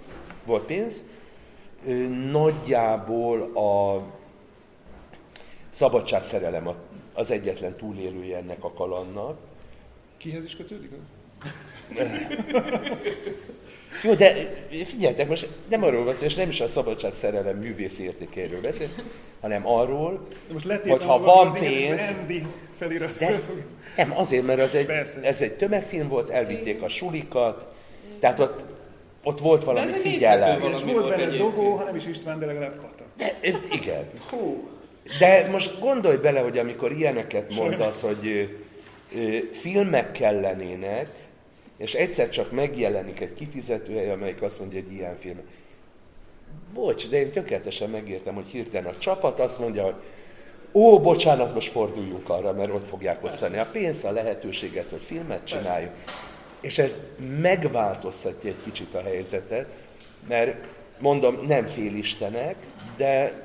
Volt 0.45 0.65
pénz, 0.65 1.05
nagyjából 2.31 3.41
a 3.43 4.03
szabadságszerelem 5.71 6.71
az 7.15 7.31
egyetlen 7.31 7.77
túlélője 7.77 8.37
ennek 8.37 8.65
a 8.65 8.73
kalannak. 8.73 9.39
Kihez 10.17 10.45
is 10.45 10.57
kötődik? 10.57 10.91
Jó, 14.03 14.15
de 14.15 14.35
figyeljetek, 14.85 15.29
most 15.29 15.49
nem 15.69 15.83
arról 15.85 16.15
szó, 16.15 16.25
és 16.25 16.35
nem 16.35 16.49
is 16.49 16.61
a 16.61 16.69
szabadság 16.69 17.13
szerelem 17.15 17.57
művész 17.57 17.99
értékéről 17.99 18.61
beszél, 18.61 18.89
hanem 19.41 19.67
arról, 19.67 20.27
De 20.47 20.53
most 20.53 20.67
hogy 20.89 21.05
ha 21.05 21.19
van 21.19 21.53
pénz, 21.53 22.01
felirat. 22.79 23.19
de 23.19 23.41
nem, 23.97 24.13
azért, 24.19 24.47
mert 24.47 24.61
az 24.61 24.75
egy, 24.75 24.87
Persze. 24.87 25.21
ez 25.23 25.43
egy 25.43 25.53
tömegfilm 25.53 26.09
volt, 26.09 26.31
elvitték 26.31 26.83
a 26.83 26.89
sulikat, 26.89 27.67
tehát 28.19 28.41
ott, 28.41 28.65
ott 29.23 29.41
volt 29.41 29.65
valami 29.65 29.91
ez 29.91 29.95
egy 29.97 30.01
figyelem. 30.01 30.59
nézhető 30.61 30.75
És 30.75 30.81
valami 30.81 30.93
volt 30.93 31.05
volt 31.05 31.17
benne. 31.17 31.37
Dogó, 31.37 31.75
ha 31.75 31.85
nem 31.85 31.97
is 31.97 32.07
István, 32.07 32.39
de 32.39 32.47
legalább 32.47 32.81
Kata. 32.81 33.05
De, 33.17 33.39
igen. 33.71 34.07
Hú, 34.31 34.69
De 35.19 35.49
most 35.51 35.81
gondolj 35.81 36.17
bele, 36.17 36.41
hogy 36.41 36.59
amikor 36.59 36.93
ilyeneket 36.93 37.55
mondasz, 37.55 38.01
hogy 38.01 38.27
ö, 39.15 39.19
ö, 39.19 39.39
filmek 39.53 40.13
kellenének, 40.13 41.09
és 41.77 41.95
egyszer 41.95 42.29
csak 42.29 42.53
megjelenik 42.53 43.21
egy 43.21 43.35
kifizetőhely, 43.35 44.11
amelyik 44.11 44.43
azt 44.43 44.59
mondja, 44.59 44.83
hogy 44.83 44.93
ilyen 44.93 45.17
film. 45.17 45.41
Bocs, 46.75 47.09
de 47.09 47.19
én 47.19 47.31
tökéletesen 47.31 47.91
megértem, 47.91 48.35
hogy 48.35 48.47
hirtelen 48.47 48.95
a 48.95 48.99
csapat 48.99 49.41
azt 49.41 49.59
mondja, 49.59 49.85
hogy 49.85 49.95
ó, 50.73 51.01
bocsánat, 51.01 51.55
most 51.55 51.71
forduljunk 51.71 52.29
arra, 52.29 52.53
mert 52.53 52.73
ott 52.73 52.87
fogják 52.87 53.25
osztani 53.25 53.59
a 53.59 53.67
pénzt, 53.73 54.05
a 54.05 54.11
lehetőséget, 54.11 54.91
hogy 54.91 55.03
filmet 55.03 55.47
csináljuk. 55.47 55.93
És 56.61 56.79
ez 56.79 56.99
megváltoztatja 57.41 58.51
egy 58.51 58.63
kicsit 58.65 58.95
a 58.95 59.03
helyzetet, 59.03 59.75
mert 60.29 60.57
mondom, 60.99 61.47
nem 61.47 61.67
félistenek, 61.67 62.57
de 62.97 63.43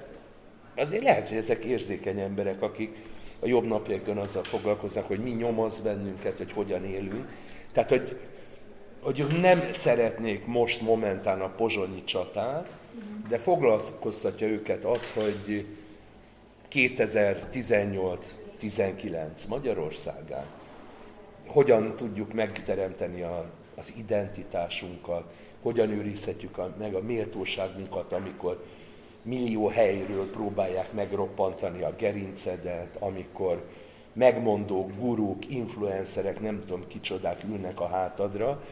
azért 0.76 1.04
lehet, 1.04 1.28
hogy 1.28 1.38
ezek 1.38 1.64
érzékeny 1.64 2.20
emberek, 2.20 2.62
akik 2.62 2.96
a 3.40 3.48
jobb 3.48 3.68
napjaikon 3.68 4.18
azzal 4.18 4.44
foglalkoznak, 4.44 5.08
hogy 5.08 5.20
mi 5.20 5.30
nyomoz 5.30 5.80
bennünket, 5.80 6.38
hogy 6.38 6.52
hogyan 6.52 6.86
élünk. 6.86 7.28
Tehát, 7.86 8.04
hogy, 8.04 8.20
hogy 9.00 9.26
nem 9.42 9.62
szeretnék 9.74 10.46
most 10.46 10.82
momentán 10.82 11.42
a 11.42 11.48
pozsonyi 11.48 12.04
csatát, 12.04 12.78
de 13.30 13.38
foglalkoztatja 13.38 14.48
őket 14.48 14.86
az, 14.86 15.14
hogy 15.14 15.66
2018-19 16.72 19.48
Magyarországán 19.48 20.46
hogyan 21.48 21.96
tudjuk 21.96 22.34
megteremteni 22.34 23.22
a, 23.22 23.46
az 23.76 23.94
identitásunkat, 23.98 25.24
hogyan 25.62 25.90
őrizhetjük 25.90 26.58
a, 26.58 26.76
meg 26.78 26.94
a 26.94 27.02
méltóságunkat, 27.02 28.14
amikor 28.14 28.66
millió 29.22 29.68
helyről 29.68 30.32
próbálják 30.32 30.94
megroppantani 30.94 31.82
a 31.82 31.96
gerincedet, 31.98 32.96
amikor 33.00 33.64
megmondók, 34.20 34.92
gurúk, 34.98 35.50
influencerek, 35.50 36.40
nem 36.40 36.60
tudom 36.60 36.88
kicsodák 36.88 37.44
ülnek 37.50 37.80
a 37.80 37.88
hátadra, 37.88 38.64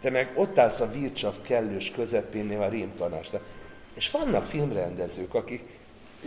te 0.00 0.10
meg 0.10 0.32
ott 0.34 0.58
állsz 0.58 0.80
a 0.80 0.90
Wirtschaft 0.94 1.42
kellős 1.42 1.90
közepénél 1.90 2.60
a 2.60 2.68
rémtanásnál. 2.68 3.42
És 3.94 4.10
vannak 4.10 4.46
filmrendezők, 4.46 5.34
akik 5.34 5.62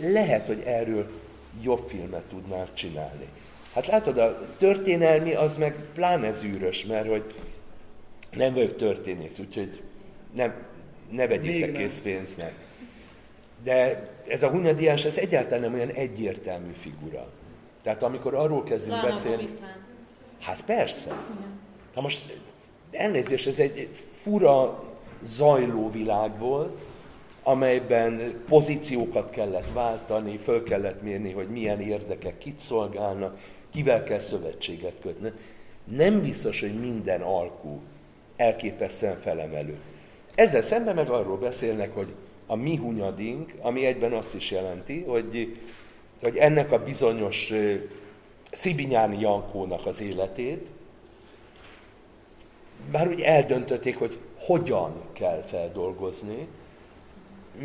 lehet, 0.00 0.46
hogy 0.46 0.62
erről 0.64 1.10
jobb 1.62 1.88
filmet 1.88 2.22
tudnák 2.22 2.74
csinálni. 2.74 3.26
Hát 3.72 3.86
látod, 3.86 4.18
a 4.18 4.46
történelmi 4.58 5.34
az 5.34 5.56
meg 5.56 5.76
pláne 5.94 6.32
zűrös, 6.32 6.84
mert 6.84 7.08
hogy 7.08 7.34
nem 8.32 8.54
vagyok 8.54 8.76
történész, 8.76 9.38
úgyhogy 9.38 9.82
nem, 10.34 10.54
ne 11.10 11.26
vegyétek 11.26 11.72
készpénznek. 11.72 12.52
De 13.62 14.08
ez 14.28 14.42
a 14.42 14.48
Hunyadiás, 14.48 15.04
ez 15.04 15.18
egyáltalán 15.18 15.60
nem 15.60 15.74
olyan 15.74 15.90
egyértelmű 15.90 16.72
figura. 16.72 17.28
Tehát 17.84 18.02
amikor 18.02 18.34
arról 18.34 18.62
kezdünk 18.62 18.92
Lánokon 18.92 19.14
beszélni... 19.14 19.48
Hát 20.40 20.64
persze. 20.64 21.10
Na 21.94 22.00
most 22.00 22.38
elnézést, 22.90 23.46
ez 23.46 23.58
egy 23.58 23.88
fura 24.20 24.84
zajló 25.22 25.90
világ 25.90 26.38
volt, 26.38 26.84
amelyben 27.42 28.42
pozíciókat 28.48 29.30
kellett 29.30 29.72
váltani, 29.72 30.36
föl 30.36 30.62
kellett 30.62 31.02
mérni, 31.02 31.32
hogy 31.32 31.48
milyen 31.48 31.80
érdekek 31.80 32.38
kit 32.38 32.58
szolgálnak, 32.58 33.38
kivel 33.72 34.02
kell 34.02 34.18
szövetséget 34.18 34.94
kötni. 35.02 35.32
Nem 35.84 36.20
biztos, 36.20 36.60
hogy 36.60 36.80
minden 36.80 37.20
alkú 37.20 37.80
elképesztően 38.36 39.18
felemelő. 39.20 39.76
Ezzel 40.34 40.62
szemben 40.62 40.94
meg 40.94 41.10
arról 41.10 41.36
beszélnek, 41.36 41.94
hogy 41.94 42.08
a 42.46 42.54
mi 42.56 42.76
hunyadink, 42.76 43.54
ami 43.60 43.86
egyben 43.86 44.12
azt 44.12 44.34
is 44.34 44.50
jelenti, 44.50 45.02
hogy, 45.02 45.56
hogy 46.24 46.36
ennek 46.36 46.72
a 46.72 46.78
bizonyos 46.78 47.52
Szibinyáni 48.52 49.20
Jankónak 49.20 49.86
az 49.86 50.00
életét, 50.00 50.66
már 52.92 53.08
úgy 53.08 53.20
eldöntötték, 53.20 53.96
hogy 53.98 54.18
hogyan 54.38 54.92
kell 55.12 55.42
feldolgozni, 55.42 56.46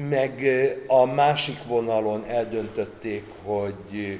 meg 0.09 0.45
a 0.87 1.05
másik 1.05 1.63
vonalon 1.63 2.25
eldöntötték, 2.25 3.23
hogy, 3.43 4.19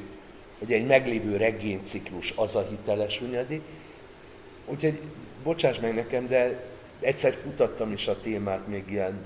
hogy 0.60 0.74
egy 0.74 0.86
meglévő 0.86 1.38
regényciklus 1.38 2.34
az 2.36 2.56
a 2.56 2.68
hiteles 2.70 3.20
hunyadi. 3.20 3.62
Úgyhogy 4.66 5.00
bocsáss 5.44 5.80
meg 5.80 5.94
nekem, 5.96 6.28
de 6.28 6.64
egyszer 7.00 7.42
kutattam 7.42 7.92
is 7.92 8.08
a 8.08 8.20
témát 8.22 8.68
még 8.68 8.84
ilyen 8.90 9.26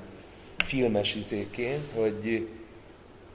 filmes 0.65 1.15
izéként, 1.15 1.83
hogy, 1.95 2.47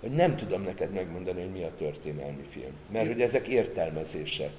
hogy 0.00 0.10
nem 0.10 0.36
tudom 0.36 0.62
neked 0.62 0.92
megmondani, 0.92 1.40
hogy 1.40 1.50
mi 1.50 1.62
a 1.62 1.74
történelmi 1.78 2.44
film. 2.48 2.72
Mert 2.92 3.06
hogy 3.06 3.20
ezek 3.20 3.46
értelmezések. 3.46 4.52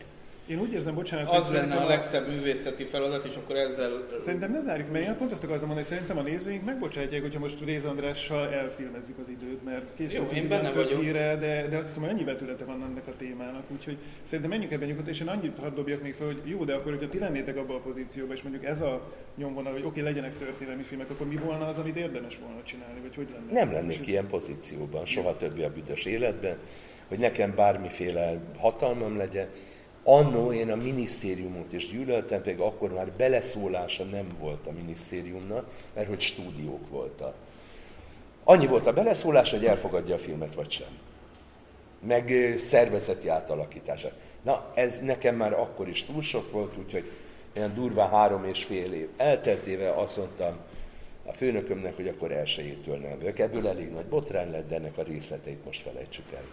Én 0.49 0.59
úgy 0.59 0.73
érzem, 0.73 0.95
bocsánat, 0.95 1.29
az 1.29 1.47
hogy 1.47 1.55
lenne 1.57 1.75
a 1.75 1.87
legszebb 1.87 2.27
művészeti 2.27 2.83
feladat, 2.83 3.25
és 3.25 3.35
akkor 3.35 3.55
ezzel... 3.55 3.91
Szerintem 4.21 4.51
ne 4.51 4.61
zárjuk, 4.61 4.91
mert 4.91 5.05
én 5.05 5.15
pont 5.15 5.31
azt 5.31 5.43
akartam 5.43 5.67
mondani, 5.67 5.87
hogy 5.87 5.97
szerintem 5.97 6.17
a 6.17 6.29
nézőink 6.29 6.65
megbocsátják, 6.65 7.21
hogyha 7.21 7.39
most 7.39 7.57
Réz 7.65 7.85
Andrással 7.85 8.53
elfilmezzük 8.53 9.17
az 9.17 9.29
időt, 9.29 9.63
mert 9.63 9.85
később 9.95 10.27
Jó, 10.31 10.37
én 10.37 10.47
benne 10.47 10.71
vagyok. 10.71 11.01
híre, 11.01 11.35
de, 11.35 11.67
de 11.69 11.77
azt 11.77 11.87
hiszem, 11.87 12.01
hogy 12.01 12.11
annyi 12.11 12.23
vetülete 12.23 12.65
van 12.65 12.83
ennek 12.83 13.07
a 13.07 13.11
témának, 13.17 13.63
úgyhogy 13.67 13.97
szerintem 14.23 14.49
menjünk 14.49 14.71
ebben 14.71 14.87
nyugodtan, 14.87 15.13
és 15.13 15.19
én 15.19 15.27
annyit 15.27 15.57
hadd 15.59 15.75
dobjak 15.75 16.01
még 16.01 16.13
fel, 16.13 16.25
hogy 16.25 16.41
jó, 16.43 16.63
de 16.63 16.73
akkor, 16.73 16.91
hogyha 16.91 17.09
ti 17.09 17.19
lennétek 17.19 17.57
abban 17.57 17.75
a 17.75 17.79
pozícióban, 17.79 18.35
és 18.35 18.41
mondjuk 18.41 18.65
ez 18.65 18.81
a 18.81 19.01
nyomvonal, 19.35 19.71
hogy 19.71 19.83
oké, 19.83 20.01
legyenek 20.01 20.37
történelmi 20.37 20.83
filmek, 20.83 21.09
akkor 21.09 21.27
mi 21.27 21.35
volna 21.35 21.67
az, 21.67 21.77
amit 21.77 21.95
érdemes 21.95 22.39
volna 22.41 22.63
csinálni, 22.63 22.99
vagy 23.01 23.15
hogy 23.15 23.27
lenne? 23.33 23.59
Nem 23.59 23.71
lennék 23.71 24.07
ilyen 24.07 24.27
pozícióban, 24.27 25.05
soha 25.05 25.37
többé 25.37 25.63
a 25.63 25.71
büdös 25.71 26.05
életben, 26.05 26.57
hogy 27.07 27.17
nekem 27.17 27.55
bármiféle 27.55 28.37
hatalmam 28.57 29.17
legyen. 29.17 29.47
Annó 30.11 30.53
én 30.53 30.71
a 30.71 30.75
minisztériumot 30.75 31.73
is 31.73 31.89
gyűlöltem, 31.89 32.41
pedig 32.41 32.59
akkor 32.59 32.93
már 32.93 33.11
beleszólása 33.11 34.03
nem 34.03 34.27
volt 34.39 34.67
a 34.67 34.71
minisztériumnak, 34.71 35.65
mert 35.95 36.07
hogy 36.07 36.19
stúdiók 36.19 36.89
voltak. 36.89 37.33
Annyi 38.43 38.67
volt 38.67 38.87
a 38.87 38.93
beleszólás, 38.93 39.51
hogy 39.51 39.65
elfogadja 39.65 40.15
a 40.15 40.17
filmet, 40.17 40.53
vagy 40.53 40.71
sem. 40.71 40.87
Meg 41.99 42.55
szervezeti 42.57 43.27
átalakítása. 43.27 44.11
Na, 44.41 44.71
ez 44.73 44.99
nekem 44.99 45.35
már 45.35 45.53
akkor 45.53 45.87
is 45.87 46.03
túl 46.03 46.21
sok 46.21 46.51
volt, 46.51 46.77
úgyhogy 46.77 47.11
olyan 47.55 47.73
durván 47.73 48.09
három 48.09 48.43
és 48.43 48.63
fél 48.63 48.93
év 48.93 49.07
elteltével 49.17 49.93
azt 49.93 50.17
mondtam 50.17 50.57
a 51.25 51.33
főnökömnek, 51.33 51.95
hogy 51.95 52.07
akkor 52.07 52.31
elsőjétől 52.31 52.97
nem 52.97 53.17
vagyok. 53.19 53.39
Ebből 53.39 53.67
elég 53.67 53.91
nagy 53.91 54.05
botrány 54.05 54.51
lett, 54.51 54.69
de 54.69 54.75
ennek 54.75 54.97
a 54.97 55.03
részleteit 55.03 55.65
most 55.65 55.81
felejtsük 55.81 56.31
el. 56.33 56.43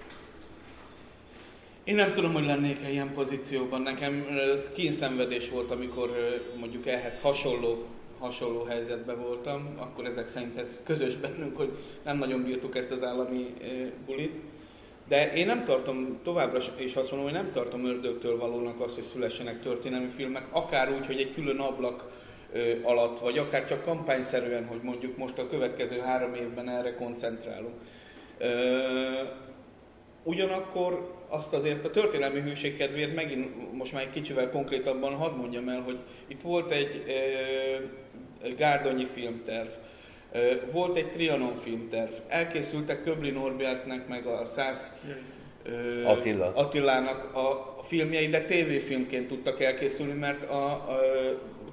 Én 1.87 1.95
nem 1.95 2.15
tudom, 2.15 2.33
hogy 2.33 2.47
lennék-e 2.47 2.91
ilyen 2.91 3.13
pozícióban. 3.15 3.81
Nekem 3.81 4.27
ez 4.53 4.71
kínszenvedés 4.73 5.51
volt, 5.51 5.71
amikor 5.71 6.11
mondjuk 6.59 6.87
ehhez 6.87 7.21
hasonló, 7.21 7.85
hasonló 8.19 8.63
helyzetben 8.63 9.21
voltam. 9.21 9.75
Akkor 9.79 10.05
ezek 10.05 10.27
szerint 10.27 10.59
ez 10.59 10.81
közös 10.85 11.17
bennünk, 11.17 11.57
hogy 11.57 11.71
nem 12.05 12.19
nagyon 12.19 12.43
bírtuk 12.43 12.77
ezt 12.77 12.93
az 12.93 13.05
állami 13.05 13.55
bulit. 14.07 14.33
De 15.09 15.33
én 15.33 15.47
nem 15.47 15.65
tartom, 15.65 16.19
továbbra 16.23 16.59
is 16.79 16.95
azt 16.95 17.11
mondom, 17.11 17.31
hogy 17.31 17.39
nem 17.39 17.53
tartom 17.53 17.85
ördögtől 17.85 18.39
valónak 18.39 18.81
azt, 18.81 18.95
hogy 18.95 19.05
szülessenek 19.05 19.61
történelmi 19.61 20.09
filmek, 20.09 20.47
akár 20.51 20.93
úgy, 20.93 21.07
hogy 21.07 21.21
egy 21.21 21.35
külön 21.35 21.59
ablak 21.59 22.11
alatt, 22.83 23.19
vagy 23.19 23.39
akár 23.39 23.65
csak 23.65 23.83
kampányszerűen, 23.83 24.67
hogy 24.67 24.81
mondjuk 24.83 25.17
most 25.17 25.39
a 25.39 25.49
következő 25.49 25.99
három 25.99 26.35
évben 26.35 26.69
erre 26.69 26.95
koncentrálunk. 26.95 27.75
Ugyanakkor 30.27 31.15
azt 31.29 31.53
azért 31.53 31.85
a 31.85 31.91
történelmi 31.91 32.41
hőség 32.41 32.77
kedvéért 32.77 33.15
megint 33.15 33.73
most 33.73 33.93
már 33.93 34.03
egy 34.03 34.11
kicsivel 34.11 34.51
konkrétabban 34.51 35.15
hadd 35.15 35.35
mondjam 35.35 35.69
el, 35.69 35.81
hogy 35.81 35.99
itt 36.27 36.41
volt 36.41 36.71
egy 36.71 37.03
e, 38.43 38.49
Gárdonyi 38.57 39.05
filmterv, 39.05 39.69
e, 40.33 40.41
volt 40.73 40.97
egy 40.97 41.11
Trianon 41.11 41.55
filmterv, 41.55 42.13
elkészültek 42.29 43.03
Köbli 43.03 43.31
Norbertnek 43.31 44.09
meg 44.09 44.27
a 44.27 44.45
100 44.45 44.93
e, 45.65 46.09
Attila. 46.09 46.53
Attilának 46.55 47.35
a, 47.35 47.75
a 47.79 47.83
filmjei, 47.83 48.29
de 48.29 48.41
tévéfilmként 48.41 49.29
tudtak 49.29 49.63
elkészülni, 49.63 50.13
mert 50.13 50.51
a, 50.51 50.67
a 50.73 51.01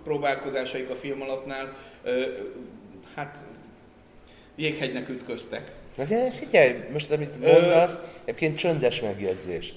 próbálkozásaik 0.03 0.89
a 0.89 0.95
film 0.95 1.21
alapnál 1.21 1.77
e, 2.03 2.11
hát 3.15 3.37
jéghegynek 4.55 5.09
ütköztek. 5.09 5.81
Na 5.97 6.03
de 6.03 6.31
figyelj, 6.31 6.75
most 6.91 7.11
amit 7.11 7.39
mondasz, 7.39 7.97
egyébként 8.25 8.57
csöndes 8.57 9.01
megjegyzés. 9.01 9.73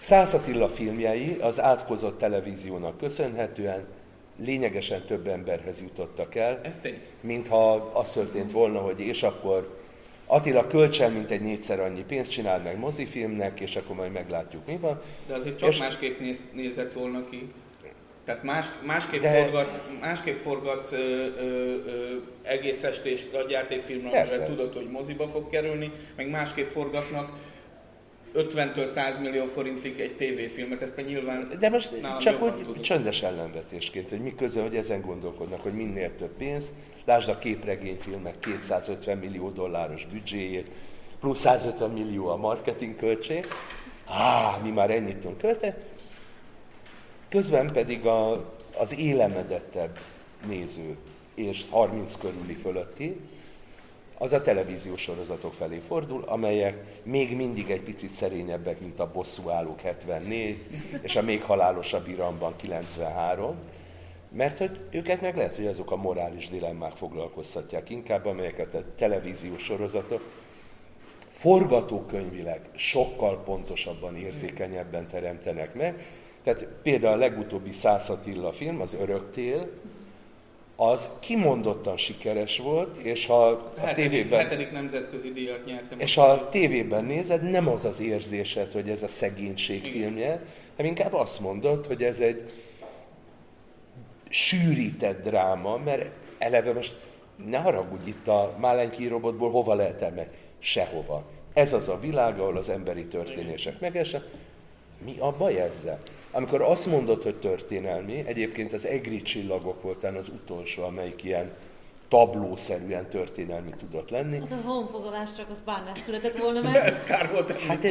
Szász 0.00 0.34
Attila 0.34 0.68
filmjei 0.68 1.36
az 1.40 1.60
átkozott 1.60 2.18
televíziónak 2.18 2.98
köszönhetően 2.98 3.84
lényegesen 4.44 5.02
több 5.06 5.26
emberhez 5.26 5.80
jutottak 5.80 6.34
el, 6.34 6.60
mintha 7.20 7.72
az 7.94 8.12
történt 8.12 8.52
volna, 8.52 8.78
hogy 8.78 9.00
és 9.00 9.22
akkor 9.22 9.76
Attila 10.26 10.66
költsen, 10.66 11.12
mint 11.12 11.30
egy 11.30 11.40
négyszer 11.40 11.80
annyi 11.80 12.04
pénzt, 12.08 12.30
csináld 12.30 12.62
meg 12.64 12.78
mozifilmnek, 12.78 13.60
és 13.60 13.76
akkor 13.76 13.96
majd 13.96 14.12
meglátjuk, 14.12 14.66
mi 14.66 14.76
van. 14.76 15.00
De 15.26 15.34
azért 15.34 15.58
csak 15.58 15.68
És- 15.68 15.78
másképp 15.78 16.20
néz, 16.20 16.42
nézett 16.52 16.92
volna 16.92 17.28
ki. 17.30 17.52
Tehát 18.28 18.42
más, 18.42 18.66
másképp, 18.86 19.20
De- 19.20 19.42
forgatsz, 19.42 19.82
másképp 20.00 20.36
forgatsz 20.36 20.92
ö, 20.92 20.96
ö, 20.96 21.42
ö, 21.86 22.16
egész 22.42 22.82
estést 22.82 23.34
agyjátékfilmre, 23.34 24.10
Persze. 24.10 24.34
amivel 24.36 24.56
tudod, 24.56 24.74
hogy 24.74 24.88
moziba 24.90 25.28
fog 25.28 25.50
kerülni, 25.50 25.92
meg 26.16 26.30
másképp 26.30 26.66
forgatnak 26.66 27.30
50-től 28.34 28.86
100 28.86 29.18
millió 29.18 29.44
forintig 29.46 30.00
egy 30.00 30.16
tévéfilmet, 30.16 30.82
ezt 30.82 30.94
te 30.94 31.02
nyilván 31.02 31.48
De 31.58 31.68
most 31.68 31.90
csak 32.20 32.42
úgy 32.42 32.54
tudod. 32.62 32.80
csöndes 32.80 33.22
ellenvetésként, 33.22 34.08
hogy 34.08 34.20
mi 34.20 34.34
közül, 34.34 34.62
hogy 34.62 34.76
ezen 34.76 35.00
gondolkodnak, 35.00 35.62
hogy 35.62 35.72
minél 35.72 36.10
több 36.16 36.36
pénz, 36.38 36.72
lásd 37.04 37.28
a 37.28 37.38
képregényfilmek 37.38 38.38
250 38.38 39.18
millió 39.18 39.50
dolláros 39.50 40.06
büdzséjét, 40.06 40.68
plusz 41.20 41.38
150 41.40 41.90
millió 41.90 42.26
a 42.28 42.36
marketing 42.36 42.96
költség, 42.96 43.46
á, 44.06 44.56
mi 44.62 44.70
már 44.70 44.90
ennyit 44.90 45.16
tudunk 45.16 45.38
költeni, 45.38 45.74
közben 47.28 47.72
pedig 47.72 48.06
a, 48.06 48.50
az 48.76 48.98
élemedettebb 48.98 49.98
néző 50.46 50.96
és 51.34 51.64
30 51.70 52.16
körüli 52.16 52.54
fölötti, 52.54 53.20
az 54.20 54.32
a 54.32 54.42
televíziós 54.42 55.00
sorozatok 55.00 55.54
felé 55.54 55.78
fordul, 55.78 56.24
amelyek 56.26 56.84
még 57.02 57.36
mindig 57.36 57.70
egy 57.70 57.82
picit 57.82 58.10
szerényebbek, 58.10 58.80
mint 58.80 59.00
a 59.00 59.10
bosszúállók 59.12 59.80
74, 59.80 60.62
és 61.02 61.16
a 61.16 61.22
még 61.22 61.42
halálosabb 61.42 62.08
iramban 62.08 62.56
93, 62.56 63.56
mert 64.30 64.58
hogy 64.58 64.80
őket 64.90 65.20
meg 65.20 65.36
lehet, 65.36 65.56
hogy 65.56 65.66
azok 65.66 65.90
a 65.90 65.96
morális 65.96 66.48
dilemmák 66.48 66.96
foglalkoztatják 66.96 67.90
inkább, 67.90 68.26
amelyeket 68.26 68.74
a 68.74 68.94
televíziós 68.96 69.62
sorozatok 69.62 70.22
forgatókönyvileg 71.30 72.60
sokkal 72.74 73.42
pontosabban, 73.42 74.16
érzékenyebben 74.16 75.06
teremtenek 75.06 75.74
meg. 75.74 76.06
Tehát 76.42 76.66
például 76.82 77.14
a 77.14 77.16
legutóbbi 77.16 77.72
Szász 77.72 78.08
Attila 78.08 78.52
film, 78.52 78.80
az 78.80 78.96
Öröktél, 79.00 79.68
az 80.76 81.10
kimondottan 81.18 81.96
sikeres 81.96 82.58
volt, 82.58 82.96
és 82.96 83.26
ha 83.26 83.46
a 83.46 83.72
hetedik, 83.78 84.10
tévében, 84.10 84.38
hetedik 84.38 84.72
nemzetközi 84.72 85.32
díjat 85.32 85.64
nyertem. 85.64 86.00
és 86.00 86.14
ha 86.14 86.22
a 86.22 86.48
tévében 86.48 87.04
nézed, 87.04 87.50
nem 87.50 87.68
az 87.68 87.84
az 87.84 88.00
érzésed, 88.00 88.72
hogy 88.72 88.88
ez 88.88 89.02
a 89.02 89.08
szegénység 89.08 89.90
filmje, 89.90 90.42
hanem 90.76 90.90
inkább 90.90 91.14
azt 91.14 91.40
mondod, 91.40 91.86
hogy 91.86 92.02
ez 92.02 92.20
egy 92.20 92.52
sűrített 94.28 95.22
dráma, 95.22 95.76
mert 95.76 96.06
eleve 96.38 96.72
most 96.72 96.96
ne 97.46 97.58
haragudj, 97.58 98.08
itt 98.08 98.28
a 98.28 98.56
Málenki 98.60 99.06
robotból 99.06 99.50
hova 99.50 99.74
lehet 99.74 100.02
elmenni? 100.02 100.30
Sehova. 100.58 101.24
Ez 101.54 101.72
az 101.72 101.88
a 101.88 102.00
világ, 102.00 102.40
ahol 102.40 102.56
az 102.56 102.68
emberi 102.68 103.06
történések 103.06 103.80
megesnek. 103.80 104.22
Mi 105.04 105.16
a 105.18 105.32
baj 105.32 105.60
ezzel? 105.60 105.98
Amikor 106.30 106.62
azt 106.62 106.86
mondod, 106.86 107.22
hogy 107.22 107.34
történelmi, 107.36 108.22
egyébként 108.26 108.72
az 108.72 108.86
Egri 108.86 109.22
csillagok 109.22 109.82
volt 109.82 109.98
talán 109.98 110.16
az 110.16 110.28
utolsó, 110.28 110.82
amelyik 110.82 111.24
ilyen 111.24 111.50
tablószerűen 112.08 113.08
történelmi 113.08 113.70
tudott 113.78 114.10
lenni. 114.10 114.38
Hát 114.38 114.64
a 114.64 114.68
honfoglalás 114.68 115.34
csak 115.36 115.46
az 115.50 115.60
bánás 115.64 115.98
született 115.98 116.38
volna 116.44 116.60
meg. 116.60 116.74
Ez 116.74 117.00
kár 117.02 117.30
volt. 117.32 117.60
Hát 117.60 117.86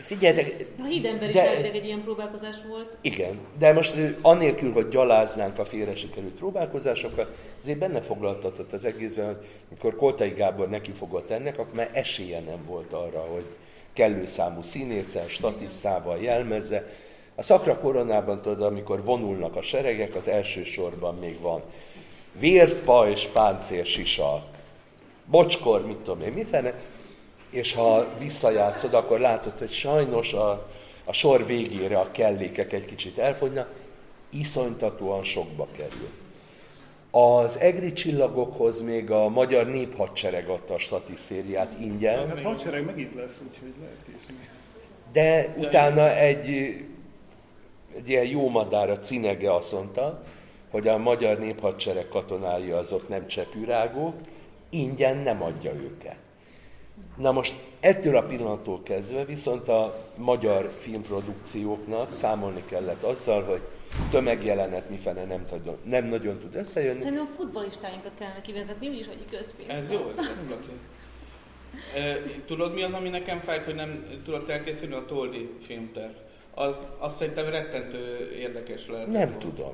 figyeljetek, 0.00 0.66
A 0.80 0.84
hídember 0.84 1.28
is 1.28 1.34
De- 1.34 1.48
elvileg 1.48 1.74
egy 1.74 1.84
ilyen 1.84 2.02
próbálkozás 2.02 2.56
volt. 2.68 2.96
Igen, 3.00 3.38
de 3.58 3.72
most 3.72 3.96
ö, 3.96 4.08
annélkül, 4.20 4.72
hogy 4.72 4.88
gyaláznánk 4.88 5.58
a 5.58 5.64
félre 5.64 5.96
sikerült 5.96 6.34
próbálkozásokat, 6.34 7.36
azért 7.62 7.78
benne 7.78 8.00
foglaltatott 8.00 8.72
az 8.72 8.84
egészben, 8.84 9.26
hogy 9.26 9.46
amikor 9.70 9.96
Koltai 9.96 10.30
Gábor 10.30 10.68
nekifogott 10.68 11.30
ennek, 11.30 11.58
akkor 11.58 11.74
már 11.74 11.90
esélye 11.92 12.40
nem 12.40 12.64
volt 12.66 12.92
arra, 12.92 13.20
hogy 13.20 13.44
kellő 13.92 14.26
számú 14.26 14.62
színészen, 14.62 15.28
statisztával 15.28 16.18
jelmezze. 16.18 16.86
A 17.38 17.42
szakra 17.42 17.78
koronában 17.78 18.40
tudod, 18.40 18.62
amikor 18.62 19.04
vonulnak 19.04 19.56
a 19.56 19.62
seregek, 19.62 20.14
az 20.14 20.28
első 20.28 20.64
sorban 20.64 21.14
még 21.14 21.40
van 21.40 21.62
vért, 22.32 22.82
pajzs, 22.82 23.26
páncél, 23.26 23.84
sisak, 23.84 24.42
bocskor, 25.24 25.86
mit 25.86 25.96
tudom 25.96 26.22
én, 26.22 26.32
mifene, 26.32 26.74
és 27.50 27.74
ha 27.74 28.06
visszajátszod, 28.18 28.94
akkor 28.94 29.20
látod, 29.20 29.58
hogy 29.58 29.70
sajnos 29.70 30.32
a, 30.32 30.68
a 31.04 31.12
sor 31.12 31.46
végére 31.46 31.98
a 31.98 32.10
kellékek 32.10 32.72
egy 32.72 32.84
kicsit 32.84 33.18
elfogynak, 33.18 33.70
iszonytatóan 34.30 35.22
sokba 35.22 35.66
kerül. 35.76 36.08
Az 37.10 37.58
egri 37.58 37.92
csillagokhoz 37.92 38.82
még 38.82 39.10
a 39.10 39.28
magyar 39.28 39.66
néphadsereg 39.66 40.48
adta 40.48 40.74
a 40.74 40.78
statisztériát 40.78 41.74
ingyen, 41.80 42.28
Hát 42.28 42.42
hadsereg 42.42 42.84
meg 42.84 42.98
itt 42.98 43.14
lesz, 43.14 43.40
úgyhogy 43.48 43.72
lehet 43.80 43.96
készülni. 44.12 44.48
de 45.12 45.54
utána 45.56 46.16
egy, 46.16 46.76
egy 47.96 48.08
ilyen 48.08 48.26
jó 48.26 48.48
madár, 48.48 48.90
a 48.90 48.98
Cinege 48.98 49.54
azt 49.54 49.72
mondta, 49.72 50.22
hogy 50.70 50.88
a 50.88 50.98
magyar 50.98 51.38
néphadsereg 51.38 52.08
katonái 52.08 52.70
azok 52.70 53.08
nem 53.08 53.26
csepürágók, 53.26 54.14
ingyen 54.70 55.16
nem 55.16 55.42
adja 55.42 55.74
őket. 55.74 56.16
Na 57.16 57.32
most 57.32 57.56
ettől 57.80 58.16
a 58.16 58.22
pillanattól 58.22 58.82
kezdve 58.82 59.24
viszont 59.24 59.68
a 59.68 60.08
magyar 60.16 60.72
filmprodukcióknak 60.78 62.12
számolni 62.12 62.62
kellett 62.68 63.02
azzal, 63.02 63.42
hogy 63.42 63.60
tömegjelenet 64.10 64.90
mifene 64.90 65.24
nem, 65.24 65.46
tud, 65.46 65.76
nem 65.84 66.04
nagyon 66.04 66.38
tud 66.38 66.54
összejönni. 66.54 67.00
Szerintem 67.00 67.28
a 67.32 67.36
futballistáinkat 67.36 68.14
kellene 68.18 68.40
kivezetni, 68.40 68.88
úgyis 68.88 69.06
annyi 69.06 69.24
közpénz. 69.30 69.68
Ez 69.68 69.90
jó, 69.90 70.12
ez 70.16 70.24
Tudod 72.46 72.74
mi 72.74 72.82
az, 72.82 72.92
ami 72.92 73.08
nekem 73.08 73.38
fájt, 73.38 73.64
hogy 73.64 73.74
nem 73.74 74.20
tudott 74.24 74.48
elkészülni 74.48 74.94
a 74.94 75.04
Toldi 75.04 75.50
filmterv? 75.66 76.12
Az, 76.58 76.86
azt 76.98 77.16
szerintem 77.16 77.48
rettentő 77.48 78.32
érdekes 78.38 78.88
lehet. 78.88 79.06
Nem 79.06 79.38
tudom. 79.38 79.72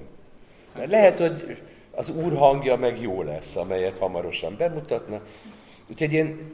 Mert 0.76 0.90
lehet, 0.90 1.18
hogy 1.18 1.62
az 1.90 2.10
úr 2.10 2.36
hangja 2.36 2.76
meg 2.76 3.00
jó 3.00 3.22
lesz, 3.22 3.56
amelyet 3.56 3.98
hamarosan 3.98 4.56
bemutatna. 4.56 5.20
Úgyhogy 5.90 6.12
én, 6.12 6.52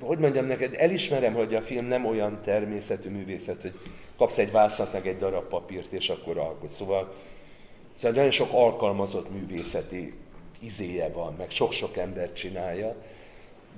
hogy 0.00 0.18
mondjam 0.18 0.46
neked, 0.46 0.74
elismerem, 0.78 1.34
hogy 1.34 1.54
a 1.54 1.62
film 1.62 1.84
nem 1.84 2.06
olyan 2.06 2.40
természetű 2.42 3.10
művészet, 3.10 3.62
hogy 3.62 3.72
kapsz 4.16 4.38
egy 4.38 4.52
meg 4.92 5.06
egy 5.06 5.18
darab 5.18 5.48
papírt, 5.48 5.92
és 5.92 6.08
akkor 6.08 6.38
alkotsz. 6.38 6.74
Szóval, 6.74 7.12
szóval 7.94 8.16
nagyon 8.16 8.30
sok 8.30 8.52
alkalmazott 8.52 9.30
művészeti 9.30 10.14
izéje 10.58 11.08
van, 11.08 11.34
meg 11.38 11.50
sok-sok 11.50 11.96
ember 11.96 12.32
csinálja. 12.32 12.94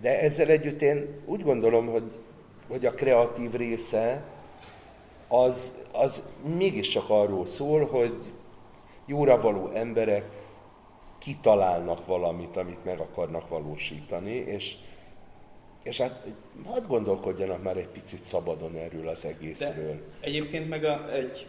De 0.00 0.20
ezzel 0.20 0.48
együtt 0.48 0.82
én 0.82 1.22
úgy 1.24 1.42
gondolom, 1.42 1.86
hogy, 1.86 2.10
hogy 2.68 2.86
a 2.86 2.90
kreatív 2.90 3.52
része 3.52 4.22
az, 5.28 5.74
az 5.92 6.22
mégiscsak 6.56 7.10
arról 7.10 7.46
szól, 7.46 7.86
hogy 7.86 8.14
jóra 9.06 9.40
való 9.40 9.68
emberek 9.68 10.24
kitalálnak 11.18 12.06
valamit, 12.06 12.56
amit 12.56 12.84
meg 12.84 13.00
akarnak 13.00 13.48
valósítani, 13.48 14.34
és, 14.34 14.74
és 15.82 16.00
hát 16.00 16.26
hadd 16.64 16.86
gondolkodjanak 16.86 17.62
már 17.62 17.76
egy 17.76 17.88
picit 17.88 18.24
szabadon 18.24 18.76
erről 18.76 19.08
az 19.08 19.24
egészről. 19.24 19.94
De 19.94 20.00
egyébként 20.20 20.68
meg 20.68 20.84
a, 20.84 21.12
egy 21.12 21.46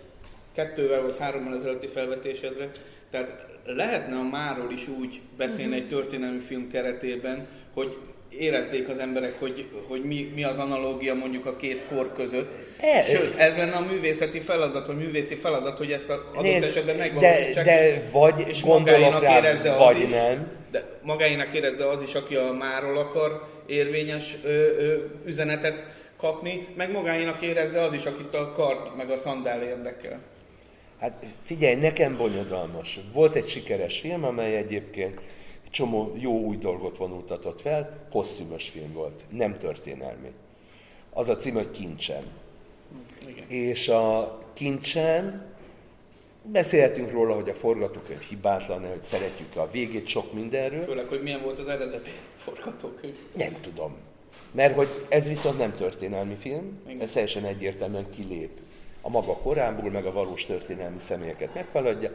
kettővel 0.54 1.02
vagy 1.02 1.18
hárommal 1.20 1.56
ezelőtti 1.56 1.88
felvetésedre, 1.88 2.72
tehát 3.10 3.46
lehetne 3.66 4.16
a 4.16 4.24
máról 4.24 4.72
is 4.72 4.88
úgy 4.88 5.22
beszélni 5.38 5.76
egy 5.76 5.88
történelmi 5.88 6.40
film 6.40 6.70
keretében, 6.70 7.48
hogy 7.74 7.98
érezzék 8.30 8.90
az 8.90 9.00
emberek, 9.00 9.40
hogy, 9.40 9.66
hogy 9.88 10.04
mi, 10.04 10.32
mi 10.36 10.44
az 10.44 10.58
analógia 10.58 11.14
mondjuk 11.14 11.46
a 11.46 11.56
két 11.56 11.84
kor 11.90 12.14
között. 12.14 12.50
E- 12.80 13.02
Sőt, 13.02 13.36
ez 13.38 13.58
lenne 13.58 13.76
a 13.76 13.86
művészeti 13.92 14.40
feladat, 14.40 14.88
vagy 14.88 14.98
művészi 14.98 15.36
feladat, 15.36 15.78
hogy 15.78 15.92
ezt 15.92 16.10
a 16.10 16.14
adott 16.32 16.42
Nézd, 16.42 16.66
esetben 16.66 16.98
de, 16.98 17.04
megvalósítsák. 17.04 17.66
de 17.66 17.90
és- 17.90 17.96
vagy 18.12 18.44
és 18.48 18.62
gondolok 18.62 19.00
magáénak 19.00 19.22
rá, 19.24 19.38
érezze 19.38 19.72
az 19.72 19.78
vagy 19.94 20.02
is, 20.02 20.10
nem. 20.10 20.48
De 20.72 20.84
magáénak 21.04 21.54
érezze 21.54 21.90
az 21.90 22.02
is, 22.02 22.14
aki 22.16 22.36
a 22.36 22.52
máról 22.52 22.98
akar 22.98 23.48
érvényes 23.66 24.36
ö, 24.44 24.50
ö, 24.50 24.96
üzenetet 25.26 25.86
kapni, 26.18 26.68
meg 26.76 26.92
magáénak 26.92 27.42
érezze 27.42 27.82
az 27.82 27.94
is, 27.94 28.06
akit 28.06 28.34
a 28.36 28.52
kart 28.52 28.96
meg 28.96 29.10
a 29.10 29.18
szandál 29.18 29.62
érdekel. 29.62 30.20
Hát 31.00 31.24
figyelj, 31.44 31.76
nekem 31.76 32.18
bonyodalmas. 32.18 33.00
Volt 33.14 33.36
egy 33.36 33.48
sikeres 33.48 34.00
film, 34.00 34.24
amely 34.24 34.56
egyébként 34.56 35.20
egy 35.68 35.74
csomó 35.74 36.16
jó 36.18 36.40
új 36.40 36.58
dolgot 36.58 36.98
vonultatott 36.98 37.62
fel, 37.62 38.08
kosztümös 38.12 38.70
film 38.70 38.94
volt, 38.94 39.22
nem 39.30 39.58
történelmi. 39.58 40.32
Az 41.10 41.30
a 41.30 41.36
cím, 41.36 41.54
hogy 41.54 41.72
Kincsen. 41.72 42.24
Igen. 43.28 43.50
És 43.50 43.88
a 43.88 44.38
Kincsen 44.54 45.46
beszélhetünk 46.44 47.12
róla, 47.12 47.36
hogy 47.36 47.50
a 47.50 47.54
forgatókönyv 47.54 48.22
hibátlan, 48.22 48.88
hogy 48.88 49.04
szeretjük 49.04 49.56
a 49.56 49.70
végét 49.72 50.08
sok 50.08 50.34
mindenről. 50.34 50.84
Főleg, 50.84 51.06
hogy 51.06 51.22
milyen 51.22 51.42
volt 51.42 51.60
az 51.60 51.68
eredeti 51.68 52.12
forgatókönyv. 52.36 53.18
Nem 53.38 53.56
tudom. 53.62 53.96
Mert 54.52 54.76
hogy 54.76 54.88
ez 55.10 55.28
viszont 55.28 55.58
nem 55.58 55.76
történelmi 55.76 56.36
film, 56.36 56.80
Igen. 56.88 57.02
ez 57.02 57.12
teljesen 57.12 57.46
egyértelműen 57.46 58.10
kilép 58.16 58.60
a 59.02 59.10
maga 59.10 59.34
korából, 59.34 59.92
meg 59.92 60.06
a 60.06 60.12
valós 60.12 60.46
történelmi 60.46 61.00
személyeket 61.00 61.54
meghaladja. 61.54 62.12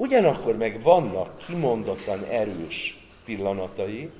Ugyanakkor 0.00 0.56
meg 0.56 0.82
vannak 0.82 1.38
kimondottan 1.46 2.24
erős 2.24 2.98
pillanatai, 3.24 4.10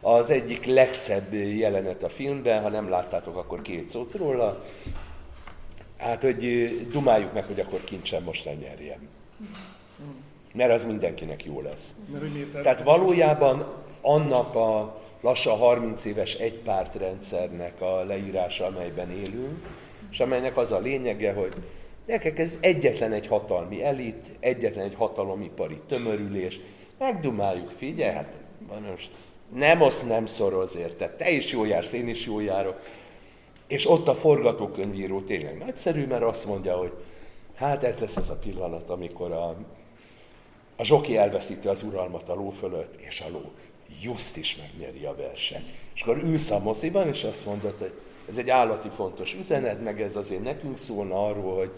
az 0.00 0.30
egyik 0.30 0.66
legszebb 0.66 1.32
jelenet 1.32 2.02
a 2.02 2.08
filmben, 2.08 2.62
ha 2.62 2.68
nem 2.68 2.88
láttátok, 2.88 3.36
akkor 3.36 3.62
két 3.62 3.88
szót 3.88 4.14
róla. 4.14 4.64
Hát, 5.96 6.22
hogy 6.22 6.68
dumáljuk 6.92 7.32
meg, 7.32 7.44
hogy 7.44 7.60
akkor 7.60 7.84
kincsen 7.84 8.22
most 8.22 8.44
lenyerjem. 8.44 9.08
Mert 10.52 10.72
az 10.72 10.84
mindenkinek 10.84 11.44
jó 11.44 11.60
lesz. 11.60 11.94
Tehát 12.62 12.82
valójában 12.82 13.72
annak 14.00 14.54
a 14.54 15.00
lassan 15.20 15.58
30 15.58 16.04
éves 16.04 16.34
egypártrendszernek 16.34 17.80
a 17.80 18.02
leírása, 18.02 18.66
amelyben 18.66 19.10
élünk, 19.10 19.66
és 20.10 20.20
amelynek 20.20 20.56
az 20.56 20.72
a 20.72 20.78
lényege, 20.78 21.32
hogy 21.32 21.54
nekek 22.06 22.38
ez 22.38 22.58
egyetlen 22.60 23.12
egy 23.12 23.26
hatalmi 23.26 23.82
elit, 23.82 24.26
egyetlen 24.40 24.84
egy 24.84 24.94
hatalomipari 24.94 25.80
tömörülés, 25.88 26.60
megdumáljuk, 26.98 27.70
figyelj, 27.70 28.14
hát 28.14 28.32
most 28.88 29.10
nem 29.54 29.80
osz, 29.80 30.02
nem 30.02 30.26
szoroz 30.26 30.76
érted, 30.76 31.10
te 31.10 31.30
is 31.30 31.52
jó 31.52 31.64
jársz, 31.64 31.92
én 31.92 32.08
is 32.08 32.26
jó 32.26 32.40
járok. 32.40 32.80
És 33.66 33.90
ott 33.90 34.08
a 34.08 34.14
forgatókönyvíró 34.14 35.20
tényleg 35.20 35.58
nagyszerű, 35.58 36.06
mert 36.06 36.22
azt 36.22 36.46
mondja, 36.46 36.76
hogy 36.76 36.92
hát 37.54 37.82
ez 37.84 37.98
lesz 37.98 38.16
ez 38.16 38.28
a 38.28 38.36
pillanat, 38.36 38.90
amikor 38.90 39.32
a, 39.32 39.56
a 40.76 40.84
zsoki 40.84 41.16
elveszíti 41.16 41.68
az 41.68 41.82
uralmat 41.82 42.28
a 42.28 42.34
ló 42.34 42.50
fölött, 42.50 43.00
és 43.00 43.20
a 43.20 43.30
ló 43.32 43.52
just 44.02 44.36
is 44.36 44.56
megnyeri 44.56 45.04
a 45.04 45.14
versenyt. 45.14 45.70
És 45.94 46.02
akkor 46.02 46.16
ülsz 46.16 46.50
a 46.50 46.58
moziban, 46.58 47.08
és 47.08 47.24
azt 47.24 47.46
mondod, 47.46 47.74
hogy 47.78 47.92
ez 48.28 48.38
egy 48.38 48.50
állati 48.50 48.88
fontos 48.88 49.34
üzenet, 49.34 49.82
meg 49.82 50.00
ez 50.02 50.16
azért 50.16 50.42
nekünk 50.42 50.78
szólna 50.78 51.26
arról, 51.26 51.56
hogy, 51.56 51.70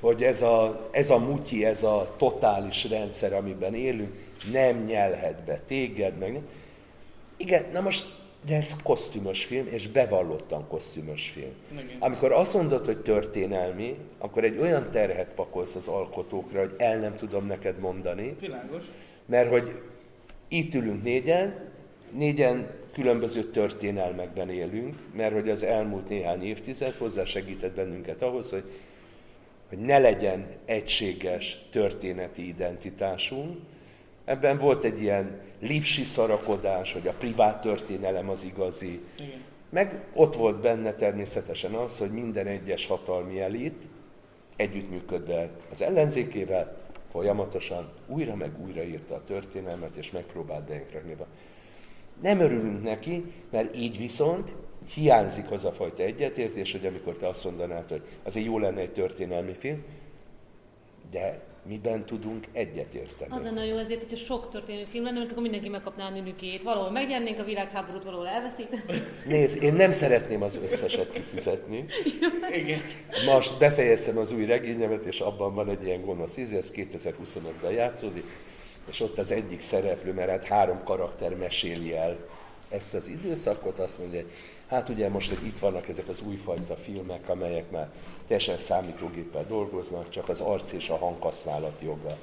hogy 0.00 0.22
ez, 0.22 0.42
a, 0.42 0.88
ez 0.90 1.10
a 1.10 1.18
mutyi, 1.18 1.64
ez 1.64 1.82
a 1.82 2.14
totális 2.16 2.88
rendszer, 2.88 3.32
amiben 3.32 3.74
élünk, 3.74 4.12
nem 4.52 4.82
nyelhet 4.84 5.44
be 5.44 5.60
téged, 5.66 6.18
meg 6.18 6.32
nem. 6.32 6.46
Igen, 7.36 7.64
na 7.72 7.80
most, 7.80 8.06
de 8.46 8.56
ez 8.56 8.82
kosztümös 8.82 9.44
film, 9.44 9.66
és 9.70 9.88
bevallottan 9.88 10.68
kosztümös 10.68 11.30
film. 11.30 11.52
Igen. 11.72 11.96
Amikor 11.98 12.32
azt 12.32 12.54
mondod, 12.54 12.84
hogy 12.84 12.98
történelmi, 12.98 13.96
akkor 14.18 14.44
egy 14.44 14.58
olyan 14.60 14.90
terhet 14.90 15.28
pakolsz 15.34 15.74
az 15.74 15.88
alkotókra, 15.88 16.60
hogy 16.60 16.74
el 16.76 16.98
nem 16.98 17.16
tudom 17.16 17.46
neked 17.46 17.78
mondani. 17.78 18.36
Világos. 18.40 18.84
Mert 19.26 19.50
hogy 19.50 19.80
itt 20.48 20.74
ülünk 20.74 21.02
négyen, 21.02 21.70
négyen 22.10 22.70
különböző 22.92 23.42
történelmekben 23.42 24.50
élünk, 24.50 24.94
mert 25.16 25.32
hogy 25.32 25.50
az 25.50 25.62
elmúlt 25.62 26.08
néhány 26.08 26.44
évtized 26.44 26.94
hozzá 26.98 27.24
segített 27.24 27.74
bennünket 27.74 28.22
ahhoz, 28.22 28.50
hogy, 28.50 28.64
hogy 29.68 29.78
ne 29.78 29.98
legyen 29.98 30.46
egységes 30.64 31.58
történeti 31.70 32.48
identitásunk, 32.48 33.58
Ebben 34.26 34.58
volt 34.58 34.84
egy 34.84 35.02
ilyen 35.02 35.40
lipsi 35.60 36.04
szarakodás, 36.04 36.92
hogy 36.92 37.06
a 37.06 37.12
privát 37.12 37.60
történelem 37.60 38.28
az 38.28 38.44
igazi. 38.44 39.00
Igen. 39.18 39.42
Meg 39.70 40.04
ott 40.14 40.34
volt 40.36 40.60
benne 40.60 40.92
természetesen 40.92 41.74
az, 41.74 41.98
hogy 41.98 42.10
minden 42.10 42.46
egyes 42.46 42.86
hatalmi 42.86 43.40
elit 43.40 43.82
együttműködve 44.56 45.50
az 45.70 45.82
ellenzékével 45.82 46.74
folyamatosan 47.10 47.88
újra 48.06 48.34
meg 48.34 48.50
újra 48.64 48.82
írta 48.82 49.14
a 49.14 49.24
történelmet, 49.24 49.96
és 49.96 50.10
megpróbált 50.10 50.64
beengedni. 50.64 51.16
Nem 52.22 52.40
örülünk 52.40 52.82
neki, 52.82 53.24
mert 53.50 53.76
így 53.76 53.98
viszont 53.98 54.54
hiányzik 54.94 55.50
az 55.50 55.64
a 55.64 55.72
fajta 55.72 56.02
egyetértés, 56.02 56.72
hogy 56.72 56.86
amikor 56.86 57.16
te 57.16 57.28
azt 57.28 57.44
mondanád, 57.44 57.88
hogy 57.88 58.02
azért 58.22 58.46
jó 58.46 58.58
lenne 58.58 58.80
egy 58.80 58.92
történelmi 58.92 59.54
film, 59.58 59.84
de 61.10 61.40
miben 61.68 62.04
tudunk 62.04 62.46
egyetérteni. 62.52 63.34
Az 63.34 63.42
lenne 63.42 63.64
jó 63.64 63.76
ezért, 63.76 64.00
hogyha 64.00 64.16
sok 64.16 64.50
történelmi 64.50 64.86
film 64.88 65.04
lenne, 65.04 65.18
mert 65.18 65.30
akkor 65.30 65.42
mindenki 65.42 65.68
megkapná 65.68 66.06
a 66.06 66.10
nőnükét. 66.10 66.62
Valahol 66.62 66.90
megnyernénk 66.90 67.38
a 67.38 67.44
világháborút, 67.44 68.04
valahol 68.04 68.28
elveszítenénk. 68.28 68.84
Nézd, 69.26 69.62
én 69.62 69.74
nem 69.74 69.90
szeretném 69.90 70.42
az 70.42 70.60
összeset 70.62 71.12
kifizetni. 71.12 71.84
Igen. 72.62 72.80
Most 73.26 73.58
befejeztem 73.58 74.18
az 74.18 74.32
új 74.32 74.44
regényemet, 74.44 75.04
és 75.04 75.20
abban 75.20 75.54
van 75.54 75.70
egy 75.70 75.84
ilyen 75.84 76.04
gonosz 76.04 76.36
íz, 76.36 76.52
ez 76.52 76.72
2025-ben 76.74 77.72
játszódik, 77.72 78.24
és 78.90 79.00
ott 79.00 79.18
az 79.18 79.30
egyik 79.30 79.60
szereplő, 79.60 80.12
mert 80.12 80.30
hát 80.30 80.44
három 80.44 80.80
karakter 80.84 81.36
meséli 81.36 81.94
el 81.94 82.16
ezt 82.68 82.94
az 82.94 83.08
időszakot, 83.08 83.78
azt 83.78 83.98
mondja, 83.98 84.20
hogy 84.20 84.30
hát 84.66 84.88
ugye 84.88 85.08
most 85.08 85.28
hogy 85.28 85.46
itt 85.46 85.58
vannak 85.58 85.88
ezek 85.88 86.08
az 86.08 86.20
újfajta 86.20 86.76
filmek, 86.76 87.28
amelyek 87.28 87.70
már 87.70 87.88
teljesen 88.26 88.58
számítógéppel 88.58 89.44
dolgoznak, 89.48 90.10
csak 90.10 90.28
az 90.28 90.40
arc 90.40 90.72
és 90.72 90.88
a 90.88 90.96
hanghasználat 90.96 91.80
joga. 91.82 92.16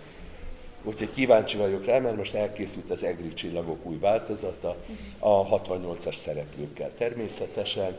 Úgyhogy 0.84 1.12
kíváncsi 1.12 1.58
vagyok 1.58 1.86
rá, 1.86 1.99
mert 1.99 2.15
most 2.15 2.34
elkészült 2.34 2.89
az 2.89 3.03
Egri 3.03 3.34
csillagok 3.34 3.86
új 3.86 3.97
változata, 3.97 4.75
a 5.19 5.62
68-as 5.62 6.15
szereplőkkel 6.15 6.91
természetesen, 6.97 7.97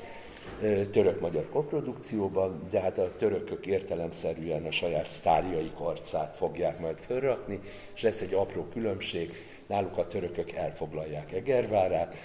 török-magyar 0.91 1.49
koprodukcióban, 1.49 2.63
de 2.71 2.81
hát 2.81 2.99
a 2.99 3.13
törökök 3.17 3.67
értelemszerűen 3.67 4.67
a 4.67 4.71
saját 4.71 5.09
sztárjaik 5.09 5.79
arcát 5.79 6.37
fogják 6.37 6.81
majd 6.81 6.97
felrakni, 7.07 7.61
és 7.95 8.03
lesz 8.03 8.21
egy 8.21 8.35
apró 8.35 8.67
különbség, 8.73 9.35
náluk 9.67 9.99
a 9.99 10.07
törökök 10.07 10.53
elfoglalják 10.53 11.33
Egervárát, 11.33 12.17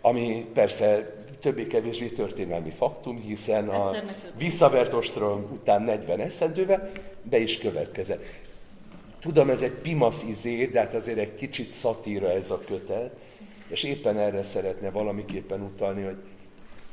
ami 0.00 0.46
persze 0.52 1.14
többé-kevésbé 1.40 2.06
történelmi 2.06 2.70
faktum, 2.70 3.20
hiszen 3.20 3.68
a 3.68 3.96
visszavert 4.36 4.92
ostrom 4.92 5.44
után 5.52 5.82
40 5.82 6.20
eszendővel 6.20 6.90
be 7.22 7.38
is 7.38 7.58
következett. 7.58 8.24
Tudom, 9.20 9.50
ez 9.50 9.62
egy 9.62 9.72
pimasz 9.72 10.22
izé, 10.22 10.66
de 10.66 10.80
hát 10.80 10.94
azért 10.94 11.18
egy 11.18 11.34
kicsit 11.34 11.72
szatíra 11.72 12.32
ez 12.32 12.50
a 12.50 12.60
kötet, 12.66 13.16
és 13.68 13.82
éppen 13.82 14.18
erre 14.18 14.42
szeretne 14.42 14.90
valamiképpen 14.90 15.60
utalni, 15.60 16.02
hogy 16.02 16.16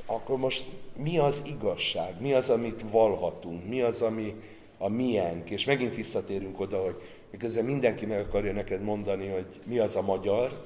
akkor 0.06 0.38
most 0.38 0.66
mi 0.96 1.18
az 1.18 1.42
igazság, 1.46 2.22
mi 2.22 2.34
az, 2.34 2.50
amit 2.50 2.84
valhatunk, 2.92 3.68
mi 3.68 3.82
az, 3.82 4.02
ami 4.02 4.36
a 4.78 4.90
miénk, 4.90 5.50
és 5.50 5.66
megint 5.66 5.96
visszatérünk 5.96 6.60
oda, 6.60 6.82
hogy 6.82 7.02
miközben 7.34 7.66
mindenki 7.66 8.06
meg 8.06 8.20
akarja 8.20 8.54
neked 8.54 8.82
mondani, 8.82 9.28
hogy 9.28 9.46
mi 9.66 9.80
az 9.80 9.96
a 9.96 10.02
magyar, 10.02 10.66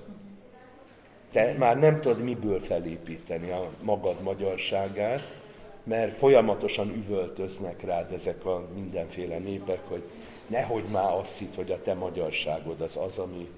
te 1.32 1.56
már 1.58 1.80
nem 1.80 2.02
tudod 2.02 2.24
miből 2.24 2.60
felépíteni 2.60 3.52
a 3.52 3.70
magad 3.82 4.22
magyarságát, 4.22 5.36
mert 5.84 6.18
folyamatosan 6.18 6.94
üvöltöznek 6.96 7.84
rád 7.84 8.12
ezek 8.12 8.46
a 8.46 8.68
mindenféle 8.76 9.38
népek, 9.38 9.80
hogy 9.88 10.02
nehogy 10.48 10.84
már 10.92 11.14
azt 11.14 11.38
hitt, 11.38 11.56
hogy 11.56 11.72
a 11.72 11.82
te 11.82 11.94
magyarságod 11.94 12.82
az 12.82 12.98
az, 12.98 13.18
ami... 13.18 13.50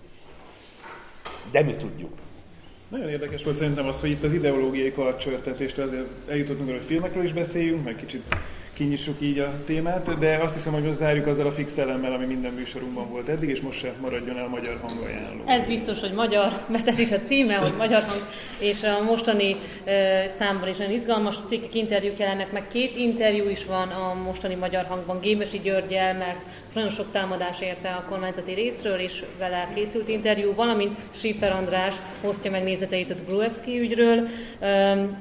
De 1.52 1.64
mi 1.64 1.76
tudjuk. 1.76 2.18
Nagyon 2.88 3.10
érdekes 3.10 3.44
volt 3.44 3.58
szerintem 3.58 3.88
az, 3.88 4.00
hogy 4.00 4.10
itt 4.10 4.24
az 4.24 4.34
ideológiai 4.34 4.92
karcsörtetést 4.92 5.78
azért 5.78 6.30
eljutottunk, 6.30 6.70
hogy 6.70 6.84
filmekről 6.86 7.24
is 7.24 7.34
beszéljünk, 7.34 7.84
meg 7.84 7.96
kicsit 7.96 8.24
kinyissuk 8.80 9.22
így 9.22 9.40
a 9.40 9.54
témát, 9.66 10.20
de 10.20 10.38
azt 10.38 10.54
hiszem, 10.54 10.74
hogy 10.74 10.94
zárjuk 10.94 11.28
azzal 11.28 11.46
a 11.46 11.52
fix 11.52 11.78
elemmel, 11.78 12.14
ami 12.14 12.26
minden 12.26 12.54
műsorunkban 12.54 13.10
volt 13.10 13.30
eddig, 13.30 13.50
és 13.50 13.62
most 13.62 13.80
se 13.80 13.94
maradjon 14.02 14.38
el 14.38 14.48
magyar 14.48 14.80
hangajánló. 14.82 15.44
Ez 15.46 15.66
biztos, 15.66 16.00
hogy 16.00 16.12
magyar, 16.12 16.66
mert 16.68 16.88
ez 16.88 17.00
is 17.00 17.12
a 17.12 17.20
címe, 17.20 17.56
hogy 17.56 17.74
magyar 17.78 18.04
hang, 18.04 18.22
és 18.60 18.84
a 18.84 19.04
mostani 19.04 19.56
uh, 19.56 20.26
számban 20.38 20.68
is 20.68 20.78
nagyon 20.78 20.94
izgalmas 20.94 21.36
cikkek, 21.48 21.76
interjúk 21.76 22.18
jelennek, 22.18 22.52
meg. 22.52 22.68
Két 22.68 22.96
interjú 22.98 23.50
is 23.50 23.66
van 23.66 23.88
a 23.88 24.14
mostani 24.14 24.56
magyar 24.56 24.86
hangban. 24.86 25.20
Gémesi 25.20 25.60
Györgyel, 25.60 26.14
mert 26.14 26.42
nagyon 26.74 26.90
sok 26.90 27.12
támadás 27.12 27.62
érte 27.62 27.90
a 27.90 28.06
kormányzati 28.10 28.54
részről, 28.54 29.00
és 29.00 29.24
vele 29.40 29.68
készült 29.76 30.08
interjú, 30.08 30.54
valamint 30.54 30.96
Schiffer 31.12 31.52
András 31.52 31.96
hoztja 32.22 32.52
meg 32.52 32.64
nézeteit 32.64 33.12
a 33.12 33.16
Gruevski 33.28 33.80
ügyről, 33.80 34.28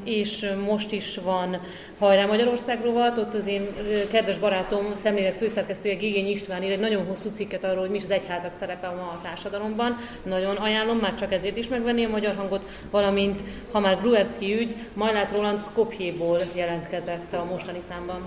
és 0.04 0.50
most 0.66 0.92
is 0.92 1.16
van 1.24 1.60
Hajrá 1.98 2.26
Magyarország 2.26 2.84
rovat, 2.84 3.18
ott 3.18 3.34
az 3.34 3.46
én 3.48 3.68
kedves 4.10 4.38
barátom, 4.38 4.94
szemlélet 4.94 5.36
főszerkesztője 5.36 5.94
Gigény 5.94 6.30
István 6.30 6.62
ír 6.62 6.72
egy 6.72 6.80
nagyon 6.80 7.06
hosszú 7.06 7.30
cikket 7.30 7.64
arról, 7.64 7.80
hogy 7.80 7.90
mi 7.90 7.96
is 7.96 8.04
az 8.04 8.10
egyházak 8.10 8.52
szerepe 8.52 8.86
a 8.86 9.20
társadalomban. 9.22 9.92
Nagyon 10.22 10.56
ajánlom, 10.56 10.98
már 10.98 11.14
csak 11.14 11.32
ezért 11.32 11.56
is 11.56 11.68
megvenni 11.68 12.04
a 12.04 12.08
magyar 12.08 12.34
hangot, 12.34 12.68
valamint 12.90 13.42
ha 13.70 13.80
már 13.80 14.00
Gruevski 14.00 14.58
ügy, 14.60 14.74
Majlát 14.94 15.32
Roland 15.32 15.60
Skopjéból 15.60 16.40
jelentkezett 16.54 17.32
a 17.32 17.44
mostani 17.44 17.80
számban. 17.80 18.22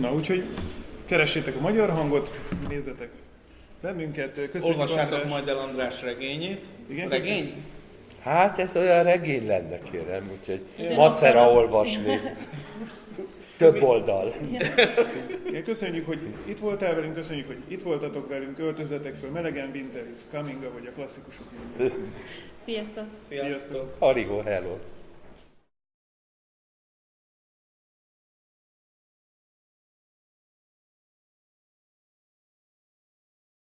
Na, 0.00 0.14
úgyhogy 0.14 0.44
keressétek 1.04 1.56
a 1.56 1.60
magyar 1.60 1.90
hangot, 1.90 2.38
nézzetek 2.68 3.08
bennünket. 3.80 4.34
Köszönjük 4.34 4.64
Olvassátok 4.64 5.12
András. 5.12 5.30
majd 5.30 5.48
el 5.48 5.58
András 5.58 6.02
regényét. 6.02 6.64
Igen, 6.88 7.08
Regény? 7.08 7.28
Köszönjük. 7.28 7.54
Hát 8.22 8.58
ez 8.58 8.76
olyan 8.76 9.02
regény 9.02 9.46
lenne, 9.46 9.78
kérem, 9.90 10.30
úgyhogy 10.38 10.94
macera 10.96 11.50
olvasni. 11.50 12.20
Több 13.70 13.82
oldal. 13.82 14.34
Ja, 15.52 15.62
köszönjük, 15.62 16.06
hogy 16.06 16.18
itt 16.44 16.58
voltál 16.58 16.94
velünk, 16.94 17.14
köszönjük, 17.14 17.46
hogy 17.46 17.58
itt 17.68 17.82
voltatok 17.82 18.28
velünk, 18.28 18.58
öltözzetek 18.58 19.14
föl 19.14 19.30
melegen, 19.30 19.70
winter 19.72 20.06
is 20.14 20.20
coming, 20.30 20.72
vagy 20.72 20.86
a 20.86 20.90
klasszikusok. 20.94 21.46
Sziasztok! 22.64 23.04
Sziasztok! 23.28 23.92
Harigo, 23.98 24.42
hello! 24.42 24.76